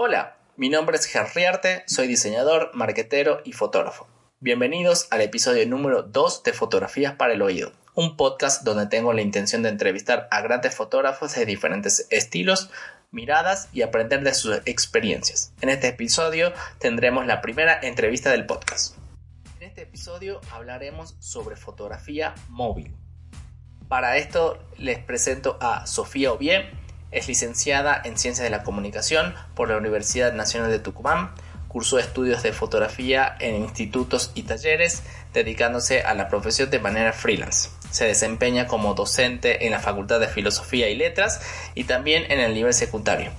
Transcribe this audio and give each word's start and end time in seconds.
Hola, 0.00 0.36
mi 0.56 0.68
nombre 0.68 0.96
es 0.96 1.06
Gerriarte, 1.06 1.82
soy 1.88 2.06
diseñador, 2.06 2.70
marquetero 2.72 3.40
y 3.44 3.52
fotógrafo. 3.52 4.06
Bienvenidos 4.38 5.08
al 5.10 5.22
episodio 5.22 5.66
número 5.66 6.04
2 6.04 6.44
de 6.44 6.52
Fotografías 6.52 7.16
para 7.16 7.32
el 7.32 7.42
Oído, 7.42 7.72
un 7.96 8.16
podcast 8.16 8.62
donde 8.62 8.86
tengo 8.86 9.12
la 9.12 9.22
intención 9.22 9.64
de 9.64 9.70
entrevistar 9.70 10.28
a 10.30 10.40
grandes 10.40 10.76
fotógrafos 10.76 11.34
de 11.34 11.44
diferentes 11.46 12.06
estilos, 12.10 12.70
miradas 13.10 13.70
y 13.72 13.82
aprender 13.82 14.22
de 14.22 14.34
sus 14.34 14.60
experiencias. 14.66 15.52
En 15.62 15.68
este 15.68 15.88
episodio 15.88 16.52
tendremos 16.78 17.26
la 17.26 17.40
primera 17.40 17.80
entrevista 17.82 18.30
del 18.30 18.46
podcast. 18.46 18.96
En 19.58 19.66
este 19.66 19.82
episodio 19.82 20.40
hablaremos 20.52 21.16
sobre 21.18 21.56
fotografía 21.56 22.36
móvil. 22.48 22.94
Para 23.88 24.16
esto 24.16 24.60
les 24.76 25.00
presento 25.00 25.58
a 25.60 25.88
Sofía 25.88 26.32
Ovier, 26.32 26.70
es 27.10 27.28
licenciada 27.28 28.00
en 28.04 28.18
Ciencias 28.18 28.44
de 28.44 28.50
la 28.50 28.62
Comunicación 28.62 29.34
por 29.54 29.68
la 29.68 29.76
Universidad 29.76 30.32
Nacional 30.32 30.70
de 30.70 30.78
Tucumán. 30.78 31.30
Cursó 31.68 31.98
estudios 31.98 32.42
de 32.42 32.52
fotografía 32.52 33.36
en 33.40 33.56
institutos 33.56 34.32
y 34.34 34.42
talleres, 34.42 35.02
dedicándose 35.34 36.02
a 36.02 36.14
la 36.14 36.28
profesión 36.28 36.70
de 36.70 36.78
manera 36.78 37.12
freelance. 37.12 37.70
Se 37.90 38.06
desempeña 38.06 38.66
como 38.66 38.94
docente 38.94 39.66
en 39.66 39.72
la 39.72 39.80
Facultad 39.80 40.20
de 40.20 40.28
Filosofía 40.28 40.88
y 40.88 40.96
Letras 40.96 41.40
y 41.74 41.84
también 41.84 42.30
en 42.30 42.40
el 42.40 42.54
nivel 42.54 42.74
secundario. 42.74 43.30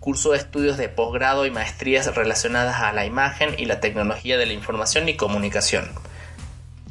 Cursó 0.00 0.34
estudios 0.34 0.76
de 0.76 0.88
posgrado 0.88 1.46
y 1.46 1.50
maestrías 1.50 2.14
relacionadas 2.14 2.80
a 2.80 2.92
la 2.92 3.06
imagen 3.06 3.54
y 3.56 3.64
la 3.64 3.80
tecnología 3.80 4.36
de 4.36 4.46
la 4.46 4.52
información 4.52 5.08
y 5.08 5.16
comunicación 5.16 5.90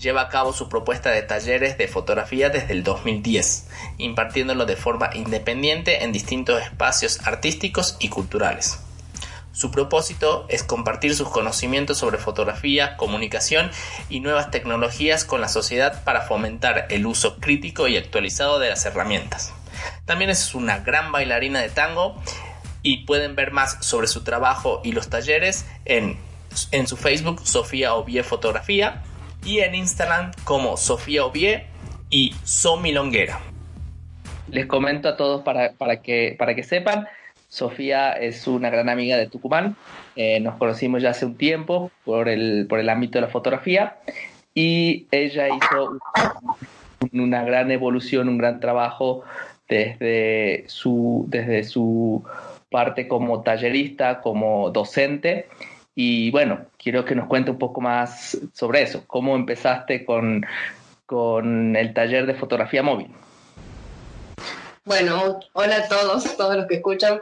lleva 0.04 0.22
a 0.22 0.30
cabo 0.30 0.52
su 0.52 0.68
propuesta 0.68 1.10
de 1.12 1.22
talleres 1.22 1.78
de 1.78 1.88
fotografía 1.88 2.50
desde 2.50 2.74
el 2.74 2.84
2010, 2.84 3.68
impartiéndolo 3.98 4.66
de 4.66 4.76
forma 4.76 5.10
independiente 5.14 6.04
en 6.04 6.12
distintos 6.12 6.62
espacios 6.62 7.26
artísticos 7.26 7.96
y 8.00 8.10
culturales. 8.10 8.80
Su 9.54 9.72
propósito 9.72 10.46
es 10.50 10.64
compartir 10.64 11.16
sus 11.16 11.30
conocimientos 11.30 12.00
sobre 12.00 12.18
fotografía, 12.18 12.98
comunicación 12.98 13.72
y 14.10 14.20
nuevas 14.20 14.52
tecnologías 14.52 15.26
con 15.26 15.42
la 15.42 15.48
sociedad 15.48 16.04
para 16.04 16.22
fomentar 16.22 16.88
el 16.90 17.06
uso 17.06 17.38
crítico 17.38 17.88
y 17.88 17.96
actualizado 17.96 18.60
de 18.60 18.70
las 18.70 18.86
herramientas. 18.86 19.54
También 20.06 20.30
es 20.30 20.54
una 20.54 20.80
gran 20.80 21.12
bailarina 21.12 21.62
de 21.62 21.70
tango 21.70 22.22
y 22.82 23.06
pueden 23.06 23.36
ver 23.36 23.52
más 23.52 23.78
sobre 23.82 24.08
su 24.08 24.24
trabajo 24.24 24.82
y 24.84 24.92
los 24.92 25.10
talleres 25.10 25.66
en, 25.86 26.18
su 26.86 26.98
Facebook 26.98 27.48
Sofía 27.48 27.94
Ovie 27.94 28.24
Fotografía 28.24 29.04
y 29.46 29.60
en 29.60 29.76
Instagram 29.76 30.32
como 30.44 30.78
Sofía 30.78 31.26
Ovie 31.26 31.66
y 32.10 32.34
Somi 32.44 32.92
Longuera. 32.92 33.40
Les 34.50 34.66
comento 34.66 35.10
a 35.10 35.18
todos 35.18 35.42
para, 35.42 36.02
que, 36.02 36.36
para 36.38 36.56
que 36.56 36.64
sepan, 36.64 37.08
Sofía 37.48 38.14
es 38.14 38.48
una 38.48 38.70
gran 38.70 38.90
amiga 38.90 39.18
de 39.18 39.28
Tucumán, 39.28 39.76
eh, 40.16 40.40
nos 40.40 40.56
conocimos 40.56 41.02
ya 41.02 41.12
hace 41.12 41.26
un 41.26 41.36
tiempo 41.36 41.92
por 42.06 42.30
el, 42.30 42.68
por 42.68 42.80
el 42.80 42.90
ámbito 42.90 43.18
de 43.18 43.22
la 43.22 43.28
fotografía 43.28 43.98
y 44.54 45.08
ella 45.12 45.48
hizo 45.50 45.98
una 47.12 47.44
gran 47.44 47.72
evolución, 47.72 48.30
un 48.30 48.38
gran 48.38 48.60
trabajo 48.60 49.24
desde 49.68 50.66
su, 50.68 51.26
desde 51.28 51.64
su 51.64 52.24
parte 52.70 53.08
como 53.08 53.42
tallerista, 53.42 54.22
como 54.22 54.70
docente 54.72 55.48
y 55.96 56.32
bueno, 56.32 56.66
quiero 56.78 57.06
que 57.06 57.16
nos 57.16 57.28
cuente 57.28 57.52
un 57.52 57.60
poco 57.60 57.82
más 57.82 58.38
sobre 58.54 58.82
eso. 58.82 59.04
¿Cómo 59.06 59.36
empezaste 59.36 60.06
con, 60.06 60.46
con 61.06 61.76
el 61.76 61.94
taller 61.94 62.26
de 62.26 62.34
fotografía 62.34 62.82
móvil? 62.82 63.12
Bueno, 64.86 65.40
hola 65.54 65.78
a 65.78 65.88
todos, 65.88 66.36
todos 66.36 66.58
los 66.58 66.66
que 66.66 66.76
escuchan. 66.76 67.22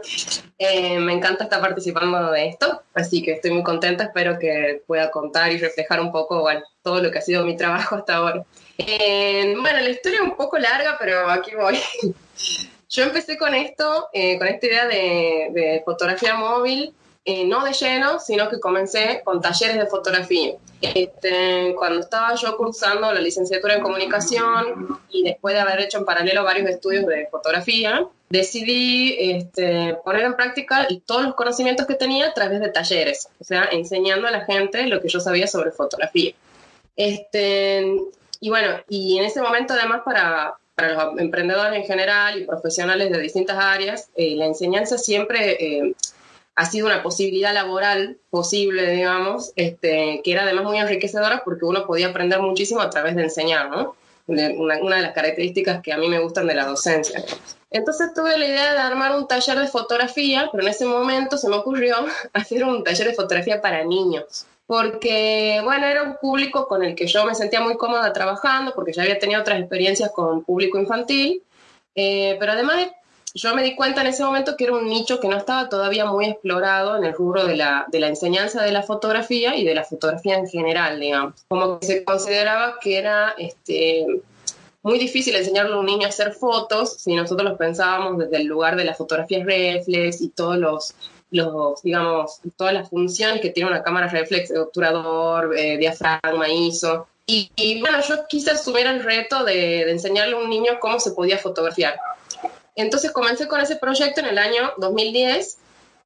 Eh, 0.57 0.97
me 0.99 1.13
encanta 1.13 1.43
estar 1.43 1.61
participando 1.61 2.31
de 2.31 2.47
esto, 2.47 2.81
así 2.95 3.21
que 3.21 3.33
estoy 3.33 3.51
muy 3.51 3.61
contenta. 3.61 4.05
Espero 4.05 4.39
que 4.39 4.81
pueda 4.87 5.11
contar 5.11 5.51
y 5.51 5.57
reflejar 5.57 5.99
un 5.99 6.11
poco 6.11 6.47
todo 6.81 7.03
lo 7.03 7.11
que 7.11 7.19
ha 7.19 7.21
sido 7.21 7.45
mi 7.45 7.55
trabajo 7.55 7.97
hasta 7.97 8.15
ahora. 8.15 8.43
Eh, 8.79 9.53
bueno, 9.59 9.79
la 9.79 9.89
historia 9.89 10.19
es 10.23 10.23
un 10.23 10.35
poco 10.35 10.57
larga, 10.57 10.95
pero 10.97 11.29
aquí 11.29 11.51
voy. 11.53 11.77
Yo 12.89 13.03
empecé 13.03 13.37
con 13.37 13.53
esto, 13.53 14.09
eh, 14.11 14.39
con 14.39 14.47
esta 14.47 14.65
idea 14.65 14.87
de, 14.87 15.49
de 15.51 15.81
fotografía 15.85 16.35
móvil 16.35 16.93
eh, 17.23 17.45
no 17.45 17.63
de 17.63 17.73
lleno, 17.73 18.19
sino 18.19 18.49
que 18.49 18.59
comencé 18.59 19.21
con 19.23 19.41
talleres 19.41 19.77
de 19.77 19.85
fotografía. 19.85 20.55
Este, 20.81 21.75
cuando 21.77 21.99
estaba 21.99 22.33
yo 22.33 22.57
cursando 22.57 23.13
la 23.13 23.21
licenciatura 23.21 23.75
en 23.75 23.83
comunicación 23.83 24.99
y 25.11 25.23
después 25.23 25.53
de 25.53 25.61
haber 25.61 25.81
hecho 25.81 25.99
en 25.99 26.05
paralelo 26.05 26.43
varios 26.43 26.67
estudios 26.67 27.05
de 27.05 27.27
fotografía, 27.27 28.07
decidí 28.29 29.15
este, 29.19 29.95
poner 30.03 30.23
en 30.23 30.35
práctica 30.35 30.87
todos 31.05 31.23
los 31.23 31.35
conocimientos 31.35 31.85
que 31.85 31.93
tenía 31.93 32.29
a 32.29 32.33
través 32.33 32.59
de 32.59 32.69
talleres, 32.69 33.29
o 33.39 33.43
sea, 33.43 33.69
enseñando 33.71 34.27
a 34.27 34.31
la 34.31 34.45
gente 34.45 34.87
lo 34.87 34.99
que 34.99 35.09
yo 35.09 35.19
sabía 35.19 35.45
sobre 35.45 35.71
fotografía. 35.71 36.33
Este, 36.95 37.85
y 38.39 38.49
bueno, 38.49 38.77
y 38.89 39.19
en 39.19 39.25
ese 39.25 39.41
momento 39.41 39.73
además 39.73 40.01
para, 40.03 40.55
los 40.77 41.19
emprendedores 41.19 41.77
en 41.77 41.85
general 41.85 42.41
y 42.41 42.45
profesionales 42.45 43.11
de 43.11 43.19
distintas 43.19 43.57
áreas, 43.59 44.09
eh, 44.15 44.35
la 44.35 44.47
enseñanza 44.47 44.97
siempre... 44.97 45.51
Eh, 45.63 45.93
ha 46.55 46.65
sido 46.65 46.87
una 46.87 47.01
posibilidad 47.01 47.53
laboral 47.53 48.17
posible, 48.29 48.91
digamos, 48.91 49.53
este, 49.55 50.21
que 50.23 50.31
era 50.31 50.43
además 50.43 50.65
muy 50.65 50.77
enriquecedora 50.77 51.43
porque 51.43 51.65
uno 51.65 51.85
podía 51.85 52.07
aprender 52.07 52.39
muchísimo 52.39 52.81
a 52.81 52.89
través 52.89 53.15
de 53.15 53.23
enseñar, 53.23 53.69
¿no? 53.69 53.95
una, 54.27 54.77
una, 54.79 54.95
de 54.97 55.01
las 55.01 55.13
características 55.13 55.81
que 55.81 55.93
a 55.93 55.97
mí 55.97 56.07
me 56.07 56.19
gustan 56.19 56.47
de 56.47 56.55
la 56.55 56.65
docencia. 56.65 57.23
Entonces 57.69 58.13
tuve 58.13 58.37
la 58.37 58.45
idea 58.45 58.73
de 58.73 58.79
armar 58.79 59.15
un 59.15 59.27
taller 59.27 59.57
de 59.57 59.67
fotografía, 59.67 60.49
pero 60.51 60.63
en 60.63 60.69
ese 60.69 60.85
momento 60.85 61.37
se 61.37 61.49
me 61.49 61.55
ocurrió 61.55 61.95
hacer 62.33 62.63
un 62.63 62.83
taller 62.83 63.07
de 63.07 63.13
fotografía 63.13 63.61
para 63.61 63.83
niños, 63.83 64.45
porque, 64.67 65.61
bueno, 65.63 65.85
era 65.85 66.03
un 66.03 66.17
público 66.17 66.67
con 66.67 66.83
el 66.83 66.95
que 66.95 67.07
yo 67.07 67.25
me 67.25 67.35
sentía 67.35 67.61
muy 67.61 67.75
cómoda 67.77 68.13
trabajando, 68.13 68.73
porque 68.73 68.93
ya 68.93 69.03
había 69.03 69.19
tenido 69.19 69.41
otras 69.41 69.59
experiencias 69.59 70.11
con 70.11 70.43
público 70.43 70.77
infantil, 70.77 71.43
eh, 71.95 72.37
pero 72.39 72.53
además 72.53 72.87
yo 73.33 73.55
me 73.55 73.63
di 73.63 73.75
cuenta 73.75 74.01
en 74.01 74.07
ese 74.07 74.23
momento 74.23 74.57
que 74.57 74.65
era 74.65 74.73
un 74.73 74.87
nicho 74.87 75.19
que 75.19 75.27
no 75.27 75.37
estaba 75.37 75.69
todavía 75.69 76.05
muy 76.05 76.25
explorado 76.25 76.97
en 76.97 77.03
el 77.03 77.13
rubro 77.13 77.45
de 77.45 77.55
la, 77.55 77.85
de 77.89 77.99
la 77.99 78.07
enseñanza 78.07 78.63
de 78.63 78.71
la 78.71 78.83
fotografía 78.83 79.55
y 79.55 79.63
de 79.63 79.73
la 79.73 79.83
fotografía 79.83 80.35
en 80.35 80.47
general, 80.47 80.99
digamos. 80.99 81.35
Como 81.47 81.79
que 81.79 81.85
se 81.85 82.03
consideraba 82.03 82.79
que 82.79 82.97
era 82.97 83.33
este, 83.37 84.05
muy 84.83 84.99
difícil 84.99 85.35
enseñarle 85.35 85.73
a 85.73 85.79
un 85.79 85.85
niño 85.85 86.05
a 86.05 86.09
hacer 86.09 86.33
fotos 86.33 86.97
si 86.97 87.15
nosotros 87.15 87.49
los 87.49 87.57
pensábamos 87.57 88.17
desde 88.17 88.37
el 88.37 88.47
lugar 88.47 88.75
de 88.75 88.83
la 88.83 88.93
fotografía 88.93 89.43
reflex 89.43 90.21
y 90.21 90.29
todos 90.29 90.57
los, 90.57 90.93
los 91.31 91.81
digamos, 91.83 92.39
todas 92.57 92.73
las 92.73 92.89
funciones 92.89 93.41
que 93.41 93.49
tiene 93.49 93.69
una 93.69 93.83
cámara 93.83 94.07
reflex, 94.07 94.51
obturador, 94.51 95.57
eh, 95.57 95.77
diafragma, 95.77 96.49
ISO. 96.49 97.07
Y, 97.27 97.79
bueno, 97.79 98.01
yo 98.05 98.27
quise 98.27 98.51
asumir 98.51 98.87
el 98.87 99.01
reto 99.03 99.45
de, 99.45 99.85
de 99.85 99.91
enseñarle 99.91 100.35
a 100.35 100.39
un 100.39 100.49
niño 100.49 100.73
cómo 100.81 100.99
se 100.99 101.11
podía 101.11 101.37
fotografiar. 101.37 101.97
Entonces 102.75 103.11
comencé 103.11 103.47
con 103.47 103.61
ese 103.61 103.75
proyecto 103.75 104.21
en 104.21 104.27
el 104.27 104.37
año 104.37 104.73
2010 104.77 105.57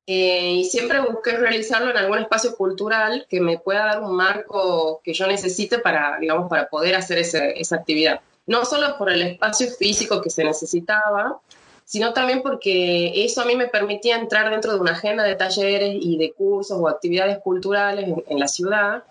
eh, 0.08 0.52
y 0.54 0.66
siempre 0.66 1.00
busqué 1.00 1.38
realizarlo 1.38 1.92
en 1.92 1.98
algún 1.98 2.20
espacio 2.20 2.56
cultural 2.56 3.26
que 3.30 3.42
me 3.42 3.58
pueda 3.58 3.86
dar 3.86 4.02
un 4.02 4.16
marco 4.16 5.02
que 5.04 5.14
yo 5.14 5.28
necesite 5.28 5.80
para, 5.80 6.18
digamos, 6.20 6.50
para 6.50 6.68
poder 6.68 6.96
hacer 6.96 7.18
esa 7.20 7.76
actividad. 7.76 8.22
No 8.48 8.66
solo 8.66 8.98
por 8.98 9.12
el 9.12 9.22
espacio 9.24 9.68
físico 9.72 10.22
que 10.22 10.30
se 10.30 10.44
necesitaba, 10.44 11.40
sino 11.86 12.14
también 12.14 12.42
porque 12.42 13.24
eso 13.24 13.42
a 13.42 13.46
mí 13.46 13.56
me 13.56 13.68
permitía 13.68 14.18
entrar 14.18 14.50
dentro 14.50 14.74
de 14.74 14.80
una 14.80 14.92
agenda 14.92 15.24
de 15.24 15.36
talleres 15.36 15.96
y 16.02 16.18
de 16.18 16.34
cursos 16.34 16.78
o 16.80 16.88
actividades 16.88 17.38
culturales 17.40 18.10
en, 18.28 18.40
la 18.40 18.48
ciudad 18.48 19.04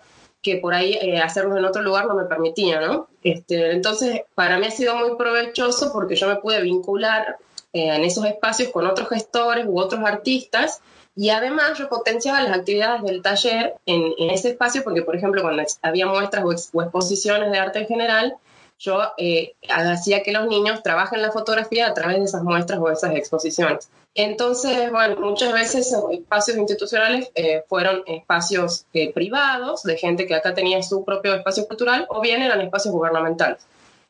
que 0.45 0.57
por 0.57 0.75
ahí 0.75 0.93
eh, 1.01 1.19
hacerlo 1.19 1.57
en 1.57 1.65
otro 1.65 1.81
lugar 1.81 2.05
no 2.05 2.13
me 2.13 2.25
permitía, 2.25 2.79
¿no? 2.79 3.07
Este, 3.23 3.71
entonces, 3.71 4.21
para 4.35 4.59
mí 4.59 4.67
ha 4.67 4.71
sido 4.71 4.95
muy 4.95 5.17
provechoso 5.17 5.91
porque 5.91 6.15
yo 6.15 6.27
me 6.27 6.35
pude 6.35 6.61
vincular 6.61 7.37
eh, 7.73 7.95
en 7.95 8.03
esos 8.03 8.23
espacios 8.25 8.69
con 8.69 8.85
otros 8.85 9.09
gestores 9.09 9.65
u 9.67 9.79
otros 9.79 10.03
artistas 10.05 10.81
y 11.15 11.31
además 11.31 11.79
yo 11.79 11.89
potenciaba 11.89 12.43
las 12.43 12.55
actividades 12.55 13.01
del 13.01 13.23
taller 13.23 13.73
en, 13.87 14.13
ese 14.29 14.49
espacio 14.49 14.83
porque, 14.83 15.01
por 15.01 15.15
ejemplo, 15.15 15.41
cuando 15.41 15.63
había 15.81 16.05
muestras 16.05 16.45
o, 16.45 16.81
exposiciones 16.83 17.51
de 17.51 17.57
arte 17.57 17.79
en 17.79 17.87
general, 17.87 18.35
yo 18.77 19.01
eh, 19.17 19.55
hacía 19.67 20.21
que 20.21 20.31
los 20.31 20.45
niños 20.45 20.83
trabajen 20.83 21.23
la 21.23 21.31
fotografía 21.31 21.87
a 21.87 21.95
través 21.95 22.17
de 22.17 22.25
esas 22.25 22.43
muestras 22.43 22.79
o 22.79 22.91
esas 22.91 23.15
exposiciones. 23.15 23.89
Entonces, 24.15 24.89
bueno, 24.91 25.17
muchas 25.17 25.51
veces 25.51 25.87
esos 25.87 26.09
espacios 26.09 26.57
institucionales 26.57 27.29
eh, 27.35 27.63
fueron 27.67 28.01
espacios 28.07 28.85
privados 29.13 29.83
de 29.83 29.97
gente 29.97 30.25
que 30.25 30.35
acá 30.35 30.53
tenía 30.53 30.81
su 30.81 31.03
propio 31.03 31.35
espacio 31.35 31.67
cultural 31.67 32.07
o 32.09 32.21
bien 32.21 32.41
eran 32.41 32.61
espacios 32.61 32.93
gubernamentales. 32.93 33.59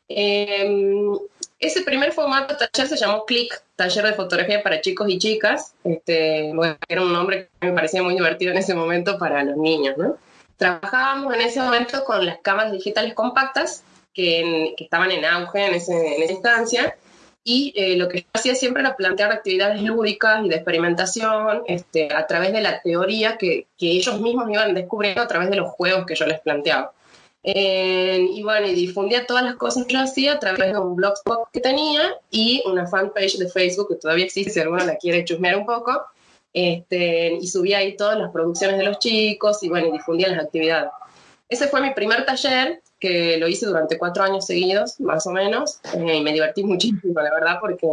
Em, 0.08 1.18
ese 1.60 1.82
primer 1.82 2.12
formato 2.12 2.56
taller 2.56 2.88
se 2.88 2.98
llamó 2.98 3.26
Click, 3.26 3.64
taller 3.76 4.06
de 4.06 4.14
fotografía 4.14 4.62
para 4.62 4.82
chicos 4.82 5.10
y 5.10 5.18
chicas. 5.18 5.74
Este, 5.84 6.52
era 6.88 7.02
un 7.02 7.12
nombre 7.12 7.50
que 7.60 7.68
me 7.68 7.74
parecía 7.74 8.04
muy 8.04 8.14
divertido 8.14 8.52
en 8.52 8.60
ese 8.60 8.76
momento 8.76 9.18
para 9.18 9.44
los 9.44 9.58
niños, 9.58 9.98
¿no? 9.98 10.18
Trabajábamos 10.58 11.34
en 11.34 11.42
ese 11.42 11.62
momento 11.62 12.04
con 12.06 12.26
las 12.26 12.38
cámaras 12.40 12.72
digitales 12.72 13.14
compactas 13.16 13.84
que, 14.14 14.76
estaban 14.78 15.12
en 15.12 15.26
auge 15.26 15.66
en, 15.66 15.74
esa 15.74 16.32
instancia. 16.32 16.96
Y 17.48 17.74
eh, 17.76 17.96
lo 17.96 18.10
que 18.10 18.22
yo 18.22 18.28
hacía 18.34 18.56
siempre 18.56 18.82
era 18.82 18.98
plantear 18.98 19.32
actividades 19.32 19.82
lúdicas 19.84 20.44
y 20.44 20.50
de 20.50 20.56
experimentación 20.56 21.62
este, 21.68 22.12
a 22.12 22.26
través 22.26 22.52
de 22.52 22.62
la 22.62 22.82
teoría 22.82 23.38
que, 23.38 23.68
que 23.78 23.92
ellos 23.92 24.20
mismos 24.20 24.50
iban 24.50 24.74
descubriendo 24.74 25.22
a 25.22 25.28
través 25.28 25.52
de 25.52 25.56
los 25.56 25.70
juegos 25.70 26.08
que 26.08 26.16
yo 26.16 26.26
les 26.26 26.40
planteaba. 26.40 26.92
Eh, 27.48 28.28
y 28.32 28.42
bueno, 28.42 28.66
y 28.66 28.74
difundía 28.74 29.28
todas 29.28 29.44
las 29.44 29.56
cosas 29.58 29.86
que 29.86 29.94
yo 29.94 30.00
hacía 30.00 30.34
a 30.34 30.40
través 30.40 30.74
de 30.74 30.80
un 30.80 30.96
blogspot 30.96 31.52
que 31.54 31.60
tenía 31.60 32.16
y 32.32 32.64
una 32.66 32.88
fanpage 32.88 33.38
de 33.38 33.48
Facebook 33.48 33.90
que 33.90 33.96
todavía 33.98 34.26
existe, 34.26 34.50
si 34.50 34.60
alguno 34.60 34.84
la 34.84 34.96
quiere 34.96 35.24
chusmear 35.24 35.56
un 35.56 35.68
poco. 35.68 36.02
Este, 36.52 37.34
y 37.34 37.46
subía 37.48 37.80
ahí 37.80 37.96
todas 37.96 38.18
las 38.18 38.32
producciones 38.32 38.78
de 38.80 38.86
los 38.86 38.98
chicos 38.98 39.62
y 39.62 39.70
bueno, 39.70 39.90
y 39.90 39.92
difundía 39.92 40.30
las 40.30 40.46
actividades. 40.46 40.90
Ese 41.48 41.68
fue 41.68 41.82
mi 41.82 41.94
primer 41.94 42.26
taller, 42.26 42.82
que 43.06 43.38
lo 43.38 43.48
hice 43.48 43.68
durante 43.68 44.00
cuatro 44.00 44.24
años 44.24 44.48
seguidos, 44.48 45.00
más 45.00 45.28
o 45.28 45.32
menos, 45.32 45.80
eh, 45.94 46.16
y 46.16 46.24
me 46.24 46.34
divertí 46.34 46.64
muchísimo, 46.64 47.22
la 47.22 47.32
verdad, 47.32 47.58
porque 47.62 47.88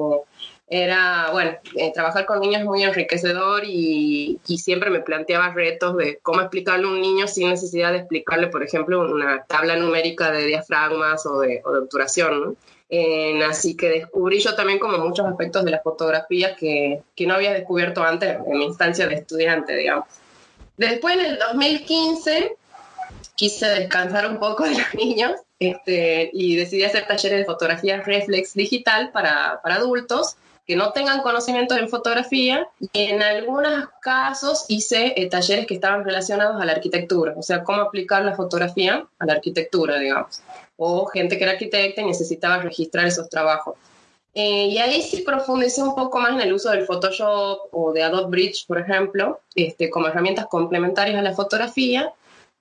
era, 0.69 1.29
bueno, 1.33 1.51
eh, 1.77 1.93
trabajar 1.93 2.25
con 2.25 2.41
niños 2.41 2.61
es 2.61 2.65
muy 2.65 2.83
enriquecedor 2.83 3.63
y, 3.67 4.41
y, 4.47 4.57
siempre 4.57 4.89
me 4.89 5.01
planteaba 5.01 5.51
retos 5.51 5.99
de 5.99 6.19
cómo 6.23 6.41
explicarle 6.41 6.87
a 6.87 6.89
un 6.89 7.03
niño 7.03 7.27
sin 7.27 7.51
necesidad 7.51 7.93
de 7.93 7.99
explicarle, 7.99 8.47
por 8.47 8.63
ejemplo, 8.63 9.01
una 9.01 9.45
tabla 9.45 9.77
numérica 9.77 10.31
de 10.31 10.47
diafragmas 10.47 11.27
o 11.27 11.41
de, 11.41 11.61
o 11.63 11.73
de 11.73 11.79
obturación, 11.81 12.41
¿no? 12.41 12.57
Eh, 12.89 13.45
así 13.45 13.77
que 13.77 13.91
descubrí 13.91 14.39
yo 14.39 14.55
también 14.55 14.79
como 14.79 14.97
muchos 14.97 15.27
aspectos 15.27 15.65
de 15.65 15.73
la 15.73 15.81
fotografía 15.81 16.57
que, 16.57 17.03
que, 17.15 17.27
no 17.27 17.35
había 17.35 17.53
descubierto 17.53 18.03
antes 18.03 18.39
en 18.47 18.59
mi 18.59 18.65
instancia 18.65 19.07
de 19.07 19.17
estudiante, 19.17 19.77
digamos. 19.77 20.07
Después, 20.79 21.15
en 21.17 21.25
el 21.25 21.39
2015, 21.39 22.57
quise 23.35 23.67
descansar 23.67 24.29
un 24.29 24.39
poco 24.39 24.65
de 24.65 24.71
los 24.71 24.95
niños 24.95 25.33
este, 25.59 26.31
y 26.33 26.57
decidí 26.57 26.85
hacer 26.85 27.07
talleres 27.07 27.41
de 27.41 27.45
fotografía 27.45 28.01
reflex 28.03 28.55
digital 28.55 29.11
para, 29.13 29.61
para 29.63 29.77
adultos 29.77 30.37
que 30.67 30.77
no 30.77 30.93
tengan 30.93 31.23
conocimientos 31.23 31.79
en 31.79 31.89
fotografía 31.89 32.69
y 32.81 32.89
en 32.93 33.23
algunos 33.23 33.89
casos 34.01 34.65
hice 34.69 35.13
eh, 35.17 35.29
talleres 35.29 35.67
que 35.67 35.75
estaban 35.75 36.05
relacionados 36.05 36.61
a 36.61 36.65
la 36.65 36.73
arquitectura, 36.73 37.35
o 37.37 37.43
sea, 37.43 37.65
cómo 37.65 37.83
aplicar 37.83 38.25
la 38.25 38.37
fotografía 38.37 39.05
a 39.19 39.27
la 39.27 39.33
arquitectura, 39.35 39.99
digamos, 39.99 40.41
o 40.77 41.07
gente 41.07 41.37
que 41.37 41.45
era 41.45 41.53
arquitecta 41.55 42.01
y 42.01 42.07
necesitaba 42.07 42.59
registrar 42.59 43.07
esos 43.07 43.29
trabajos. 43.29 43.75
Eh, 44.35 44.69
y 44.69 44.79
ahí 44.79 45.03
sí 45.03 45.23
profundicé 45.23 45.83
un 45.83 45.95
poco 45.95 46.19
más 46.19 46.33
en 46.33 46.41
el 46.41 46.55
uso 46.55 46.71
del 46.71 46.87
Photoshop 46.87 47.69
o 47.71 47.93
de 47.93 48.03
Adobe 48.03 48.31
Bridge, 48.31 48.67
por 48.67 48.79
ejemplo, 48.79 49.41
este, 49.55 49.91
como 49.91 50.09
herramientas 50.09 50.47
complementarias 50.47 51.19
a 51.19 51.23
la 51.23 51.35
fotografía 51.35 52.13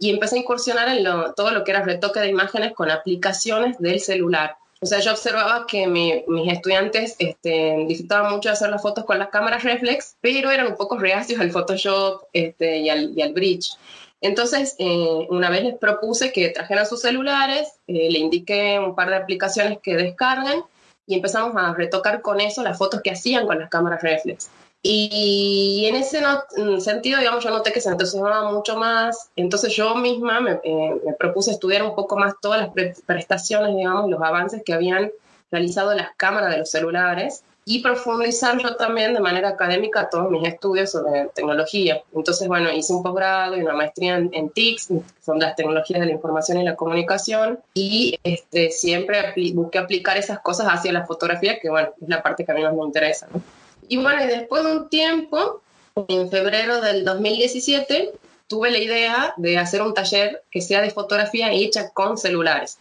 y 0.01 0.09
empecé 0.09 0.35
a 0.35 0.39
incursionar 0.39 0.89
en 0.89 1.05
todo 1.35 1.51
lo 1.51 1.63
que 1.63 1.69
era 1.69 1.83
retoque 1.83 2.19
de 2.19 2.29
imágenes 2.29 2.73
con 2.73 2.89
aplicaciones 2.89 3.77
del 3.77 3.99
celular. 3.99 4.57
O 4.81 4.87
sea, 4.87 4.99
yo 4.99 5.11
observaba 5.11 5.67
que 5.67 5.85
mi, 5.85 6.23
mis 6.27 6.51
estudiantes 6.51 7.15
este, 7.19 7.85
disfrutaban 7.87 8.31
mucho 8.31 8.49
de 8.49 8.53
hacer 8.53 8.71
las 8.71 8.81
fotos 8.81 9.05
con 9.05 9.19
las 9.19 9.29
cámaras 9.29 9.63
reflex, 9.63 10.15
pero 10.19 10.49
eran 10.49 10.65
un 10.65 10.75
poco 10.75 10.97
reacios 10.97 11.39
al 11.39 11.51
Photoshop 11.51 12.23
este, 12.33 12.79
y, 12.79 12.89
al, 12.89 13.15
y, 13.15 13.21
al, 13.21 13.31
bridge. 13.33 13.77
Entonces, 14.21 14.75
eh, 14.79 15.27
una 15.29 15.51
vez 15.51 15.65
les 15.65 15.77
propuse 15.77 16.31
que 16.31 16.49
trajeran 16.49 16.87
sus 16.87 17.01
celulares, 17.01 17.71
eh, 17.85 18.09
le 18.09 18.17
indiqué 18.17 18.79
un 18.79 18.95
par 18.95 19.11
de 19.11 19.17
aplicaciones 19.17 19.77
que 19.83 19.95
descarguen 19.95 20.63
y 21.05 21.13
empezamos 21.13 21.55
a 21.55 21.75
retocar 21.75 22.23
con 22.23 22.41
eso 22.41 22.63
las 22.63 22.75
fotos 22.75 23.01
que 23.03 23.11
hacían 23.11 23.45
con 23.45 23.59
las 23.59 23.69
cámaras 23.69 24.01
reflex. 24.01 24.49
Y 24.83 25.85
en 25.85 25.95
ese 25.95 26.21
mm, 26.21 26.79
sentido, 26.79 27.19
digamos, 27.19 27.43
yo 27.43 27.51
noté 27.51 27.71
que 27.71 27.81
se 27.81 27.89
entusiasmaba 27.89 28.51
mucho 28.51 28.77
más. 28.77 29.29
Entonces 29.35 29.75
yo 29.75 29.95
misma 29.95 30.39
me, 30.39 30.59
eh, 30.63 31.01
me, 31.05 31.13
propuse 31.13 31.51
estudiar 31.51 31.83
un 31.83 31.93
poco 31.93 32.17
más 32.17 32.33
todas 32.41 32.61
las 32.61 32.69
pre 32.71 32.95
prestaciones, 33.05 33.75
digamos, 33.75 34.09
los 34.09 34.21
avances 34.21 34.63
que 34.63 34.73
habían 34.73 35.11
realizado 35.51 35.93
las 35.93 36.15
cámaras 36.15 36.51
de 36.51 36.59
los 36.59 36.71
celulares 36.71 37.43
y 37.63 37.83
profundizar 37.83 38.57
yo 38.57 38.75
también 38.75 39.13
de 39.13 39.19
manera 39.19 39.49
académica 39.49 40.09
todos 40.09 40.31
mis 40.31 40.47
estudios 40.47 40.91
sobre 40.91 41.27
tecnología. 41.35 42.01
Entonces, 42.15 42.47
bueno, 42.47 42.71
hice 42.71 42.91
un 42.91 43.03
posgrado 43.03 43.55
y 43.55 43.61
una 43.61 43.73
maestría 43.73 44.17
en, 44.17 44.31
en 44.33 44.49
TICS, 44.49 44.89
son 45.23 45.39
las 45.39 45.55
tecnologías 45.55 45.99
de 45.99 46.07
la 46.07 46.13
información 46.13 46.59
y 46.59 46.63
la 46.63 46.75
comunicación, 46.75 47.59
y 47.75 48.17
este, 48.23 48.71
siempre 48.71 49.19
apl 49.19 49.53
busqué 49.53 49.77
aplicar 49.77 50.17
esas 50.17 50.39
cosas 50.39 50.67
hacia 50.69 50.91
la 50.91 51.05
fotografía, 51.05 51.59
que 51.59 51.69
bueno, 51.69 51.89
es 52.01 52.09
la 52.09 52.23
parte 52.23 52.45
que 52.45 52.51
a 52.51 52.55
mí 52.55 52.63
más 52.63 52.73
me 52.73 52.83
interesa. 52.83 53.27
¿no? 53.31 53.41
Y 53.91 53.97
bueno, 53.97 54.25
después 54.25 54.63
de 54.63 54.71
un 54.71 54.87
tiempo, 54.87 55.61
en 56.07 56.31
febrero 56.31 56.79
del 56.79 57.03
2017, 57.03 58.13
tuve 58.47 58.71
la 58.71 58.77
idea 58.77 59.33
de 59.35 59.57
hacer 59.57 59.81
un 59.81 59.93
taller 59.93 60.43
que 60.49 60.61
sea 60.61 60.81
de 60.81 60.91
fotografía 60.91 61.51
hecha 61.51 61.89
con 61.89 62.17
celulares. 62.17 62.77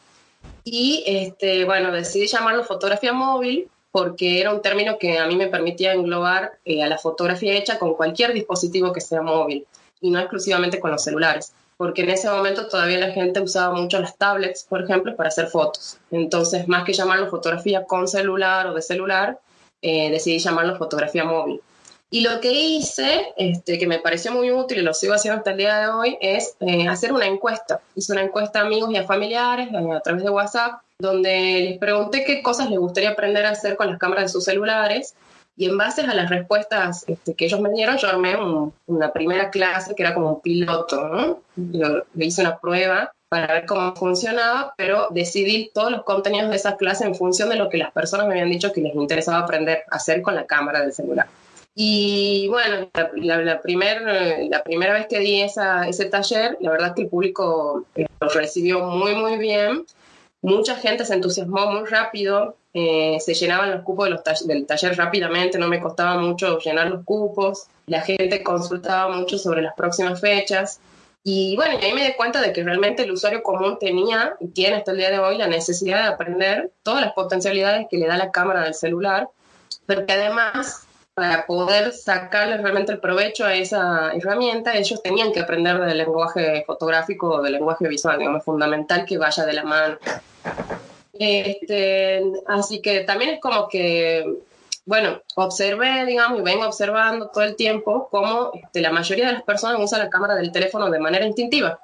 Y 0.62 1.02
este, 1.04 1.64
bueno, 1.64 1.90
decidí 1.90 2.28
llamarlo 2.28 2.62
fotografía 2.62 3.12
móvil 3.12 3.68
porque 3.90 4.40
era 4.40 4.54
un 4.54 4.62
término 4.62 4.98
que 5.00 5.18
a 5.18 5.26
mí 5.26 5.34
me 5.34 5.48
permitía 5.48 5.94
englobar 5.94 6.52
eh, 6.64 6.80
a 6.80 6.86
la 6.86 6.96
fotografía 6.96 7.54
hecha 7.54 7.80
con 7.80 7.94
cualquier 7.94 8.32
dispositivo 8.32 8.92
que 8.92 9.00
sea 9.00 9.20
móvil 9.20 9.66
y 10.00 10.12
no 10.12 10.20
exclusivamente 10.20 10.78
con 10.78 10.92
los 10.92 11.02
celulares, 11.02 11.52
porque 11.76 12.02
en 12.02 12.10
ese 12.10 12.30
momento 12.30 12.68
todavía 12.68 12.98
la 12.98 13.10
gente 13.10 13.40
usaba 13.40 13.74
mucho 13.74 13.98
las 13.98 14.16
tablets, 14.16 14.62
por 14.62 14.84
ejemplo, 14.84 15.16
para 15.16 15.30
hacer 15.30 15.48
fotos. 15.48 15.98
Entonces, 16.12 16.68
más 16.68 16.84
que 16.84 16.92
llamarlo 16.92 17.28
fotografía 17.28 17.84
con 17.84 18.06
celular 18.06 18.68
o 18.68 18.74
de 18.74 18.82
celular, 18.82 19.40
eh, 19.82 20.11
decidí 20.11 20.38
llamarlo 20.38 20.77
fotografía 20.77 21.25
móvil. 21.25 21.61
Y 22.12 22.23
lo 22.23 22.41
que 22.41 22.50
hice, 22.50 23.32
este, 23.37 23.79
que 23.79 23.87
me 23.87 24.00
pareció 24.00 24.32
muy 24.32 24.50
útil 24.50 24.79
y 24.79 24.82
lo 24.82 24.93
sigo 24.93 25.15
haciendo 25.15 25.38
hasta 25.38 25.53
el 25.53 25.59
día 25.59 25.79
de 25.79 25.88
hoy, 25.88 26.19
es 26.21 26.56
eh, 26.59 26.88
hacer 26.88 27.12
una 27.12 27.27
encuesta. 27.27 27.81
Hice 27.94 28.12
una 28.12 28.23
encuesta 28.23 28.61
a 28.61 28.67
amigos 28.67 28.91
y 28.91 28.97
a 28.97 29.05
familiares 29.05 29.69
eh, 29.73 29.93
a 29.94 30.00
través 30.00 30.25
de 30.25 30.31
WhatsApp, 30.31 30.81
donde 30.99 31.69
les 31.71 31.79
pregunté 31.79 32.25
qué 32.25 32.43
cosas 32.43 32.69
les 32.69 32.81
gustaría 32.81 33.11
aprender 33.11 33.47
a 33.47 33.50
hacer 33.50 33.77
con 33.77 33.87
las 33.87 33.99
cámaras 33.99 34.25
de 34.25 34.29
sus 34.31 34.44
celulares. 34.44 35.15
Y 35.56 35.67
en 35.67 35.79
base 35.79 36.00
a 36.00 36.15
las 36.15 36.31
respuestas 36.31 37.05
este, 37.06 37.35
que 37.35 37.44
ellos 37.44 37.61
me 37.61 37.71
dieron, 37.71 37.97
yo 37.97 38.09
armé 38.09 38.37
un, 38.37 38.73
una 38.87 39.12
primera 39.12 39.50
clase 39.50 39.94
que 39.94 40.03
era 40.03 40.15
como 40.15 40.32
un 40.35 40.41
piloto, 40.41 41.09
¿no? 41.09 41.41
Yo, 41.55 42.03
le 42.15 42.25
hice 42.25 42.41
una 42.41 42.59
prueba 42.59 43.12
para 43.31 43.55
ver 43.55 43.65
cómo 43.65 43.94
funcionaba, 43.94 44.75
pero 44.77 45.06
decidí 45.11 45.71
todos 45.73 45.93
los 45.93 46.03
contenidos 46.03 46.50
de 46.50 46.56
esa 46.56 46.77
clase 46.77 47.05
en 47.05 47.15
función 47.15 47.49
de 47.49 47.55
lo 47.55 47.69
que 47.69 47.79
las 47.79 47.93
personas 47.93 48.27
me 48.27 48.32
habían 48.32 48.50
dicho 48.50 48.73
que 48.73 48.81
les 48.81 48.94
interesaba 48.94 49.38
aprender 49.38 49.85
a 49.88 49.97
hacer 49.97 50.21
con 50.21 50.35
la 50.35 50.47
cámara 50.47 50.81
del 50.81 50.93
celular. 50.93 51.29
Y 51.77 52.49
bueno, 52.49 52.91
la, 52.93 53.11
la, 53.15 53.37
la, 53.38 53.44
la 53.55 54.62
primera 54.65 54.94
vez 54.94 55.06
que 55.06 55.21
di 55.21 55.43
esa, 55.43 55.87
ese 55.87 56.06
taller, 56.06 56.59
la 56.61 56.73
verdad 56.73 56.93
que 56.93 57.03
el 57.03 57.09
público 57.09 57.85
eh, 57.94 58.06
lo 58.21 58.29
recibió 58.31 58.81
muy, 58.81 59.15
muy 59.15 59.38
bien. 59.38 59.87
Mucha 60.43 60.75
gente 60.75 61.05
se 61.05 61.15
entusiasmó 61.15 61.71
muy 61.71 61.88
rápido, 61.88 62.56
eh, 62.75 63.19
se 63.21 63.35
llenaban 63.35 63.71
los 63.71 63.82
cupos 63.82 64.06
de 64.06 64.11
los 64.11 64.47
del 64.47 64.67
taller 64.67 64.97
rápidamente, 64.97 65.56
no 65.56 65.69
me 65.69 65.79
costaba 65.79 66.19
mucho 66.19 66.59
llenar 66.59 66.88
los 66.88 67.05
cupos. 67.05 67.69
La 67.87 68.00
gente 68.00 68.43
consultaba 68.43 69.15
mucho 69.15 69.38
sobre 69.38 69.62
las 69.62 69.75
próximas 69.75 70.21
fechas. 70.21 70.81
Y 71.22 71.55
bueno, 71.56 71.79
y 71.81 71.84
ahí 71.84 71.93
me 71.93 72.06
di 72.06 72.15
cuenta 72.15 72.41
de 72.41 72.53
que 72.53 72.65
realmente 72.65 73.03
el 73.03 73.12
usuario 73.12 73.43
común 73.43 73.79
tenía 73.79 74.36
y 74.41 74.48
tiene 74.48 74.77
hasta 74.77 74.93
el 74.93 74.98
día 74.98 75.10
de 75.10 75.19
hoy 75.19 75.36
la 75.36 75.48
necesidad 75.48 76.03
de 76.03 76.08
aprender 76.08 76.72
todas 76.82 77.03
las 77.03 77.12
potencialidades 77.12 77.86
que 77.91 77.98
le 77.98 78.06
da 78.06 78.17
la 78.17 78.31
cámara 78.31 78.62
del 78.62 78.74
celular, 78.74 79.29
pero 79.86 80.06
que 80.06 80.15
además 80.15 80.86
para 81.15 81.44
poder 81.44 81.93
sacarle 81.93 82.56
realmente 82.56 82.93
el 82.93 83.00
provecho 83.00 83.44
a 83.44 83.55
esa 83.55 84.12
herramienta, 84.15 84.74
ellos 84.74 85.03
tenían 85.03 85.32
que 85.32 85.41
aprender 85.41 85.79
del 85.79 85.98
lenguaje 85.98 86.65
fotográfico 86.67 87.29
o 87.29 87.43
del 87.43 87.53
lenguaje 87.53 87.86
visual, 87.86 88.19
digamos, 88.19 88.43
fundamental 88.43 89.05
que 89.05 89.19
vaya 89.19 89.44
de 89.44 89.53
la 89.53 89.65
mano. 89.65 89.98
Este, 91.12 92.22
así 92.46 92.81
que 92.81 93.00
también 93.00 93.32
es 93.32 93.41
como 93.41 93.69
que 93.69 94.24
bueno, 94.91 95.23
observé, 95.37 96.05
digamos, 96.05 96.41
y 96.41 96.43
vengo 96.43 96.67
observando 96.67 97.29
todo 97.29 97.44
el 97.44 97.55
tiempo 97.55 98.09
cómo 98.11 98.51
este, 98.55 98.81
la 98.81 98.91
mayoría 98.91 99.29
de 99.29 99.35
las 99.35 99.44
personas 99.44 99.81
usan 99.81 100.01
la 100.01 100.11
cámara 100.11 100.35
del 100.35 100.51
teléfono 100.51 100.91
de 100.91 100.99
manera 100.99 101.25
instintiva. 101.25 101.79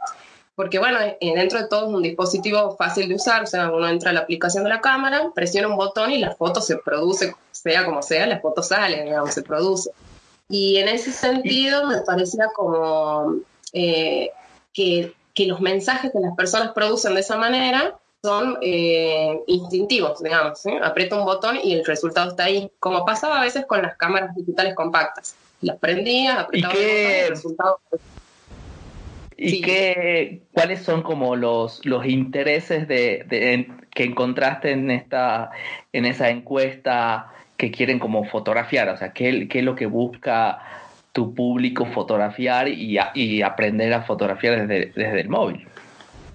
Porque, 0.57 0.81
bueno, 0.81 0.99
eh, 1.01 1.17
dentro 1.21 1.61
de 1.61 1.69
todo 1.69 1.87
es 1.87 1.95
un 1.95 2.03
dispositivo 2.03 2.75
fácil 2.75 3.09
de 3.09 3.15
usar, 3.15 3.45
o 3.45 3.47
sea, 3.47 3.71
uno 3.71 3.89
entra 3.89 4.11
a 4.11 4.13
la 4.13 4.21
aplicación 4.21 4.65
de 4.65 4.71
la 4.71 4.81
cámara, 4.81 5.31
presiona 5.37 5.69
un 5.69 5.77
botón 5.77 6.11
y 6.11 6.19
la 6.19 6.35
foto 6.35 6.61
se 6.61 6.79
produce, 6.79 7.33
sea 7.53 7.85
como 7.85 8.03
sea, 8.03 8.27
la 8.27 8.41
foto 8.41 8.61
sale, 8.61 9.05
digamos, 9.05 9.33
se 9.33 9.43
produce. 9.43 9.93
Y 10.49 10.79
en 10.79 10.89
ese 10.89 11.13
sentido 11.13 11.87
me 11.87 12.01
parecía 12.01 12.49
como 12.57 13.37
eh, 13.73 14.31
que, 14.73 15.15
que 15.33 15.47
los 15.47 15.61
mensajes 15.61 16.11
que 16.11 16.19
las 16.19 16.35
personas 16.35 16.73
producen 16.73 17.15
de 17.15 17.21
esa 17.21 17.37
manera 17.37 17.97
son 18.23 18.59
eh, 18.61 19.41
instintivos, 19.47 20.23
digamos. 20.23 20.61
¿sí? 20.61 20.71
Aprieto 20.83 21.19
un 21.19 21.25
botón 21.25 21.59
y 21.63 21.75
el 21.75 21.85
resultado 21.85 22.31
está 22.31 22.45
ahí, 22.45 22.71
como 22.81 23.05
pasaba 23.05 23.41
a 23.41 23.45
veces 23.45 23.67
con 23.67 23.83
las 23.83 23.97
cámaras 23.97 24.35
digitales 24.35 24.75
compactas. 24.75 25.37
Las 25.61 25.79
prendía, 25.79 26.41
apretaba 26.41 26.75
¿Y 26.75 26.77
qué, 26.77 26.87
el, 26.87 26.95
botón 26.95 27.13
y 27.13 27.23
el 27.23 27.29
resultado. 27.31 27.81
¿Y 29.39 29.51
sí. 29.51 29.61
qué, 29.61 30.43
cuáles 30.53 30.83
son 30.83 31.03
como 31.03 31.37
los, 31.37 31.85
los 31.85 32.07
intereses 32.07 32.89
de, 32.89 33.25
de 33.29 33.53
en, 33.53 33.87
que 33.91 34.05
encontraste 34.05 34.73
en, 34.73 34.91
esta, 34.91 35.51
en 35.93 36.07
esa 36.07 36.31
encuesta 36.31 37.33
que 37.57 37.71
quieren 37.71 37.99
como 37.99 38.25
fotografiar? 38.25 38.89
O 38.89 38.97
sea, 38.97 39.13
¿qué, 39.13 39.47
qué 39.49 39.59
es 39.61 39.65
lo 39.65 39.77
que 39.77 39.87
busca 39.87 40.59
tu 41.13 41.35
público 41.35 41.87
fotografiar 41.87 42.69
y, 42.69 42.99
a, 42.99 43.13
y 43.15 43.43
aprender 43.43 43.93
a 43.93 44.03
fotografiar 44.03 44.67
desde, 44.67 44.93
desde 44.95 45.21
el 45.21 45.29
móvil? 45.29 45.67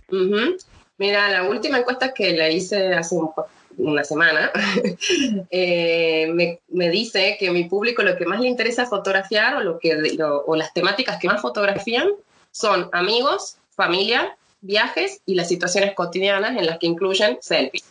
Uh 0.10 0.16
-huh. 0.16 0.66
Mira, 1.02 1.30
la 1.30 1.50
última 1.50 1.80
encuesta 1.80 2.14
que 2.14 2.32
la 2.38 2.48
hice 2.48 2.94
hace 2.94 3.16
un, 3.16 3.32
una 3.78 4.04
semana, 4.04 4.52
eh, 5.50 6.30
me, 6.32 6.60
me, 6.68 6.92
dice 6.92 7.38
que 7.40 7.50
mi 7.50 7.64
público 7.64 8.04
lo 8.04 8.16
que 8.16 8.28
más 8.28 8.40
le 8.40 8.48
interesa 8.48 8.86
fotografiar 8.86 9.56
o, 9.56 9.62
lo 9.62 9.80
que, 9.80 9.98
o 10.46 10.56
las 10.56 10.72
temáticas 10.76 11.18
que 11.20 11.28
más 11.28 11.42
fotografían 11.42 12.08
son 12.52 12.88
amigos, 12.92 13.58
familia, 13.72 14.38
viajes 14.62 15.22
y 15.26 15.34
las 15.34 15.48
situaciones 15.48 15.96
cotidianas 15.96 16.56
en 16.56 16.68
las 16.68 16.78
que 16.78 16.86
incluyen 16.86 17.40
selfies. 17.42 17.84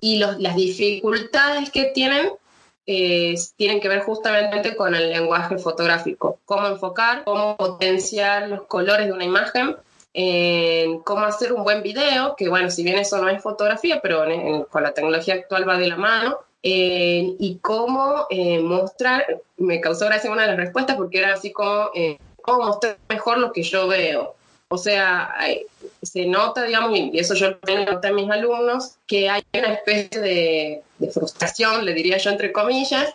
Y 0.00 0.18
los, 0.18 0.38
las 0.38 0.54
dificultades 0.54 1.70
que 1.70 1.92
tienen 1.94 2.28
eh, 2.86 3.36
tienen 3.56 3.80
que 3.80 3.88
ver 3.88 4.00
justamente 4.00 4.76
con 4.76 4.94
el 4.94 5.08
lenguaje 5.08 5.56
fotográfico, 5.56 6.40
cómo 6.44 6.66
enfocar, 6.66 7.24
cómo 7.24 7.56
potenciar 7.56 8.50
los 8.50 8.64
colores 8.64 9.06
de 9.06 9.14
una 9.14 9.24
imagen, 9.24 9.76
cómo 11.04 11.24
hacer 11.24 11.52
un 11.52 11.64
buen 11.64 11.82
video, 11.82 12.36
que 12.36 12.48
bueno, 12.48 12.70
si 12.70 12.84
bien 12.84 12.98
eso 12.98 13.20
no 13.20 13.28
es 13.28 13.42
fotografía, 13.42 14.00
pero 14.00 14.24
con 14.70 14.82
la 14.82 14.92
tecnología 14.92 15.34
actual 15.34 15.68
va 15.68 15.76
de 15.76 15.88
la 15.88 15.96
mano, 15.96 16.38
y 16.66 17.58
cómo 17.60 18.26
eh, 18.30 18.58
mostrar, 18.60 19.40
me 19.58 19.80
causó 19.80 20.06
gracia 20.06 20.30
una 20.30 20.42
de 20.42 20.48
las 20.48 20.56
respuestas 20.56 20.96
porque 20.96 21.18
era 21.18 21.34
así 21.34 21.52
como, 21.52 21.90
eh, 21.94 22.18
cómo 22.40 22.64
mostrar 22.64 22.96
mejor 23.08 23.38
lo 23.38 23.52
que 23.52 23.62
yo 23.62 23.86
veo. 23.86 24.34
O 24.68 24.78
sea, 24.78 25.34
se 26.02 26.26
nota, 26.26 26.64
digamos, 26.64 26.98
y 26.98 27.18
eso 27.18 27.34
yo 27.34 27.50
lo 27.50 27.84
noté 27.84 28.08
a 28.08 28.12
mis 28.12 28.30
alumnos, 28.30 28.96
que 29.06 29.28
hay 29.28 29.42
una 29.52 29.74
especie 29.74 30.20
de, 30.20 30.82
frustración, 31.12 31.84
le 31.84 31.92
diría 31.92 32.16
yo 32.16 32.30
entre 32.30 32.50
comillas, 32.50 33.14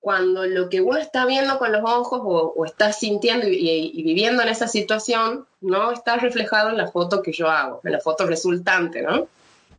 cuando 0.00 0.46
lo 0.46 0.68
que 0.70 0.80
uno 0.80 0.98
está 0.98 1.26
viendo 1.26 1.58
con 1.58 1.72
los 1.72 1.82
ojos 1.84 2.20
o, 2.24 2.64
está 2.64 2.92
sintiendo 2.92 3.46
y, 3.46 4.02
viviendo 4.02 4.42
en 4.42 4.48
esa 4.48 4.66
situación 4.66 5.46
no 5.60 5.92
está 5.92 6.16
reflejado 6.16 6.70
en 6.70 6.78
la 6.78 6.88
foto 6.88 7.22
que 7.22 7.32
yo 7.32 7.48
hago, 7.48 7.80
en 7.84 7.92
la 7.92 8.00
foto 8.00 8.26
resultante, 8.26 9.02
¿no? 9.02 9.28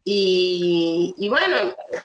Y, 0.04 1.28
bueno, 1.30 1.56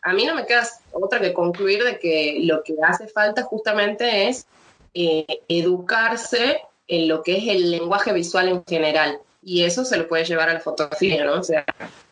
a 0.02 0.12
mí 0.12 0.24
no 0.24 0.34
me 0.34 0.46
queda 0.46 0.66
otra 0.92 1.20
que 1.20 1.32
concluir 1.32 1.82
de 1.82 1.98
que 1.98 2.38
lo 2.42 2.62
que 2.62 2.74
hace 2.82 3.08
falta 3.08 3.42
justamente 3.42 4.28
es 4.28 4.46
eh, 4.92 5.24
educarse 5.48 6.60
en 6.88 7.08
lo 7.08 7.22
que 7.22 7.38
es 7.38 7.48
el 7.48 7.70
lenguaje 7.70 8.12
visual 8.12 8.48
en 8.48 8.64
general. 8.66 9.18
Y 9.42 9.64
eso 9.64 9.84
se 9.84 9.96
lo 9.96 10.08
puede 10.08 10.24
llevar 10.24 10.50
a 10.50 10.54
la 10.54 10.60
fotografía, 10.60 11.24
¿no? 11.24 11.40
O 11.40 11.42
sea, 11.42 11.64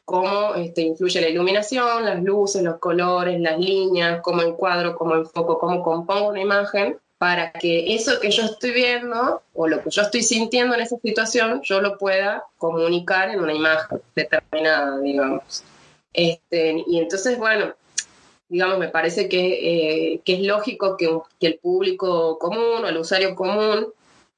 cómo 0.05 0.55
este, 0.55 0.83
influye 0.83 1.21
la 1.21 1.29
iluminación, 1.29 2.05
las 2.05 2.23
luces, 2.23 2.63
los 2.63 2.79
colores, 2.79 3.41
las 3.41 3.59
líneas, 3.59 4.21
cómo 4.23 4.43
encuadro, 4.43 4.97
cómo 4.97 5.15
enfoco, 5.15 5.59
cómo 5.59 5.83
compongo 5.83 6.29
una 6.29 6.41
imagen 6.41 6.99
para 7.19 7.53
que 7.53 7.95
eso 7.95 8.21
que 8.21 8.31
yo 8.31 8.43
estoy 8.43 8.73
viendo 8.73 9.43
o 9.55 9.67
lo 9.67 9.83
que 9.83 9.91
yo 9.91 10.03
estoy 10.03 10.23
sintiendo 10.23 10.75
en 10.75 10.83
esa 10.83 10.97
situación, 10.99 11.63
yo 11.63 11.81
lo 11.81 11.97
pueda 11.97 12.45
comunicar 12.59 13.31
en 13.31 13.41
una 13.41 13.55
imagen 13.55 14.01
determinada, 14.15 14.99
digamos. 14.99 15.65
Este, 16.13 16.85
y 16.87 16.99
entonces, 16.99 17.39
bueno, 17.39 17.73
digamos, 18.49 18.79
me 18.79 18.89
parece 18.89 19.29
que, 19.29 20.13
eh, 20.15 20.21
que 20.25 20.35
es 20.35 20.41
lógico 20.41 20.97
que, 20.97 21.19
que, 21.41 21.47
el 21.47 21.59
público 21.59 22.39
común 22.39 22.85
o 22.85 22.89
el 22.89 22.97
usuario 22.99 23.35
común 23.35 23.87